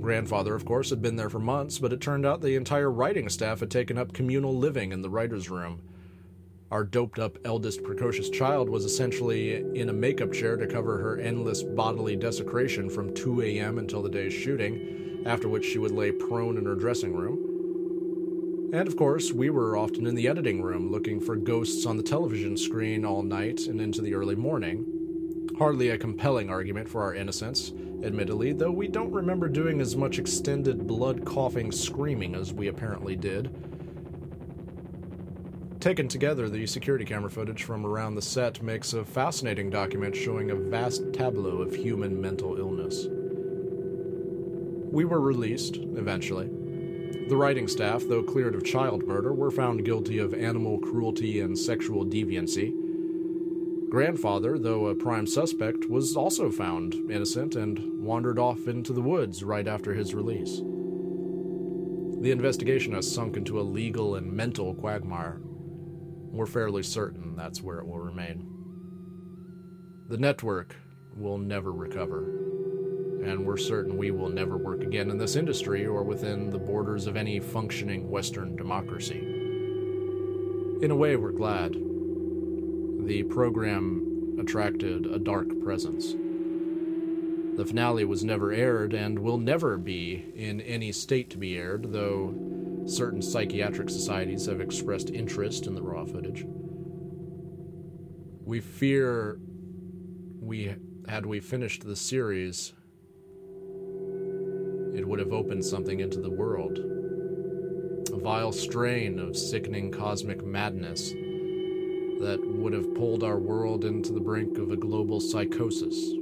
Grandfather, 0.01 0.53
of 0.53 0.65
course, 0.65 0.89
had 0.89 1.01
been 1.01 1.15
there 1.15 1.29
for 1.29 1.39
months, 1.39 1.79
but 1.79 1.93
it 1.93 2.01
turned 2.01 2.25
out 2.25 2.41
the 2.41 2.55
entire 2.55 2.91
writing 2.91 3.29
staff 3.29 3.61
had 3.61 3.71
taken 3.71 3.97
up 3.97 4.13
communal 4.13 4.55
living 4.55 4.91
in 4.91 5.01
the 5.01 5.09
writer's 5.09 5.49
room. 5.49 5.81
Our 6.71 6.83
doped 6.83 7.19
up 7.19 7.37
eldest 7.45 7.83
precocious 7.83 8.29
child 8.29 8.69
was 8.69 8.85
essentially 8.85 9.57
in 9.79 9.89
a 9.89 9.93
makeup 9.93 10.33
chair 10.33 10.57
to 10.57 10.65
cover 10.65 10.97
her 10.97 11.19
endless 11.19 11.61
bodily 11.61 12.15
desecration 12.15 12.89
from 12.89 13.13
2 13.13 13.43
a.m. 13.43 13.77
until 13.77 14.01
the 14.01 14.09
day's 14.09 14.33
shooting, 14.33 15.23
after 15.27 15.47
which 15.47 15.63
she 15.63 15.77
would 15.77 15.91
lay 15.91 16.11
prone 16.11 16.57
in 16.57 16.65
her 16.65 16.73
dressing 16.73 17.15
room. 17.15 18.71
And 18.73 18.87
of 18.87 18.97
course, 18.97 19.31
we 19.31 19.51
were 19.51 19.77
often 19.77 20.07
in 20.07 20.15
the 20.15 20.27
editing 20.27 20.63
room 20.63 20.91
looking 20.91 21.19
for 21.19 21.35
ghosts 21.35 21.85
on 21.85 21.97
the 21.97 22.03
television 22.03 22.57
screen 22.57 23.05
all 23.05 23.21
night 23.21 23.67
and 23.67 23.79
into 23.79 24.01
the 24.01 24.15
early 24.15 24.35
morning. 24.35 25.47
Hardly 25.59 25.89
a 25.89 25.99
compelling 25.99 26.49
argument 26.49 26.89
for 26.89 27.03
our 27.03 27.13
innocence, 27.13 27.73
admittedly, 28.03 28.53
though 28.53 28.71
we 28.71 28.87
don't 28.87 29.11
remember 29.13 29.47
doing 29.49 29.81
as 29.81 29.95
much 29.95 30.17
extended 30.17 30.87
blood 30.87 31.25
coughing 31.25 31.71
screaming 31.71 32.33
as 32.33 32.51
we 32.51 32.67
apparently 32.67 33.15
did. 33.15 33.55
Taken 35.85 36.07
together, 36.07 36.49
the 36.49 36.65
security 36.65 37.05
camera 37.05 37.29
footage 37.29 37.61
from 37.61 37.85
around 37.85 38.15
the 38.15 38.21
set 38.23 38.63
makes 38.63 38.93
a 38.93 39.05
fascinating 39.05 39.69
document 39.69 40.15
showing 40.15 40.49
a 40.49 40.55
vast 40.55 41.13
tableau 41.13 41.61
of 41.61 41.75
human 41.75 42.19
mental 42.19 42.57
illness. 42.57 43.05
We 44.91 45.05
were 45.05 45.21
released, 45.21 45.75
eventually. 45.75 46.47
The 47.29 47.37
writing 47.37 47.67
staff, 47.67 48.01
though 48.09 48.23
cleared 48.23 48.55
of 48.55 48.65
child 48.65 49.05
murder, 49.05 49.31
were 49.31 49.51
found 49.51 49.85
guilty 49.85 50.17
of 50.17 50.33
animal 50.33 50.79
cruelty 50.79 51.41
and 51.41 51.55
sexual 51.55 52.03
deviancy. 52.03 52.73
Grandfather, 53.87 54.57
though 54.57 54.87
a 54.87 54.95
prime 54.95 55.27
suspect, 55.27 55.87
was 55.87 56.15
also 56.15 56.49
found 56.49 56.95
innocent 57.11 57.55
and 57.55 58.03
wandered 58.03 58.39
off 58.39 58.67
into 58.67 58.91
the 58.91 59.01
woods 59.01 59.43
right 59.43 59.67
after 59.67 59.93
his 59.93 60.15
release. 60.15 60.61
The 62.23 62.31
investigation 62.31 62.93
has 62.93 63.13
sunk 63.13 63.37
into 63.37 63.59
a 63.59 63.61
legal 63.61 64.15
and 64.15 64.33
mental 64.33 64.73
quagmire. 64.73 65.41
We're 66.35 66.45
fairly 66.45 66.83
certain 66.83 67.33
that's 67.37 67.61
where 67.61 67.79
it 67.79 67.87
will 67.87 67.99
remain. 67.99 68.45
The 70.09 70.17
network 70.17 70.75
will 71.15 71.37
never 71.37 71.71
recover 71.71 72.23
and 73.23 73.45
we're 73.45 73.55
certain 73.55 73.97
we 73.97 74.11
will 74.11 74.27
never 74.27 74.57
work 74.57 74.81
again 74.81 75.09
in 75.09 75.17
this 75.17 75.37
industry 75.37 75.85
or 75.85 76.03
within 76.03 76.49
the 76.49 76.57
borders 76.57 77.07
of 77.07 77.15
any 77.15 77.39
functioning 77.39 78.09
Western 78.09 78.57
democracy. 78.57 79.17
In 80.81 80.91
a 80.91 80.95
way, 80.95 81.15
we're 81.15 81.31
glad. 81.31 81.71
The 81.71 83.23
program 83.29 84.35
attracted 84.37 85.05
a 85.05 85.17
dark 85.17 85.47
presence. 85.63 86.15
The 87.55 87.65
finale 87.65 88.03
was 88.03 88.25
never 88.25 88.51
aired 88.51 88.93
and 88.93 89.19
will 89.19 89.37
never 89.37 89.77
be 89.77 90.25
in 90.35 90.59
any 90.59 90.91
state 90.91 91.29
to 91.29 91.37
be 91.37 91.57
aired, 91.57 91.93
though 91.93 92.35
certain 92.85 93.21
psychiatric 93.21 93.89
societies 93.89 94.45
have 94.45 94.61
expressed 94.61 95.09
interest 95.09 95.65
in 95.65 95.73
the 95.73 95.81
raw 95.81 96.05
footage. 96.05 96.45
We 98.45 98.59
fear 98.59 99.39
we 100.39 100.75
had 101.07 101.25
we 101.25 101.39
finished 101.39 101.83
the 101.83 101.95
series 101.95 102.73
it 104.95 105.05
would 105.05 105.19
have 105.19 105.33
opened 105.33 105.65
something 105.65 105.99
into 105.99 106.21
the 106.21 106.29
world. 106.29 106.79
A 108.13 108.17
vile 108.17 108.53
strain 108.53 109.19
of 109.19 109.35
sickening 109.35 109.91
cosmic 109.91 110.45
madness 110.45 111.09
that 112.21 112.39
would 112.41 112.71
have 112.71 112.95
pulled 112.95 113.23
our 113.23 113.37
world 113.37 113.83
into 113.83 114.13
the 114.13 114.21
brink 114.21 114.57
of 114.57 114.71
a 114.71 114.77
global 114.77 115.19
psychosis. 115.19 116.13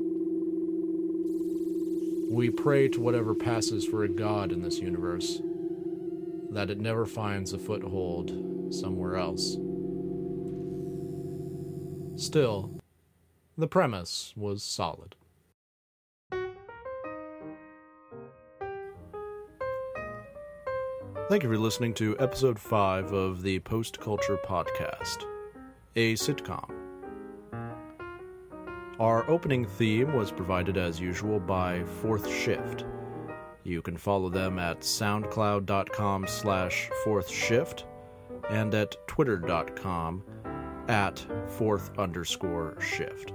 We 2.31 2.49
pray 2.49 2.87
to 2.87 2.99
whatever 2.99 3.35
passes 3.35 3.85
for 3.85 4.05
a 4.05 4.09
god 4.09 4.51
in 4.51 4.63
this 4.63 4.79
universe 4.79 5.39
that 6.53 6.69
it 6.69 6.79
never 6.79 7.05
finds 7.05 7.53
a 7.53 7.57
foothold 7.57 8.73
somewhere 8.73 9.15
else. 9.15 9.57
Still, 12.15 12.79
the 13.57 13.67
premise 13.67 14.33
was 14.35 14.63
solid. 14.63 15.15
Thank 21.29 21.43
you 21.43 21.49
for 21.49 21.57
listening 21.57 21.93
to 21.95 22.15
episode 22.19 22.59
5 22.59 23.13
of 23.13 23.41
the 23.41 23.59
Post 23.59 23.99
Culture 23.99 24.37
Podcast, 24.45 25.25
a 25.95 26.13
sitcom. 26.13 26.69
Our 28.99 29.27
opening 29.29 29.65
theme 29.65 30.13
was 30.13 30.31
provided 30.31 30.77
as 30.77 30.99
usual 30.99 31.39
by 31.39 31.83
Fourth 32.01 32.31
Shift. 32.31 32.85
You 33.63 33.81
can 33.81 33.97
follow 33.97 34.29
them 34.29 34.59
at 34.59 34.81
soundcloud.com 34.81 36.27
slash 36.27 36.89
fourth 37.03 37.29
and 38.49 38.73
at 38.75 38.95
twitter.com 39.07 40.23
at 40.89 41.25
fourth 41.47 41.97
underscore 41.97 42.77
shift. 42.81 43.33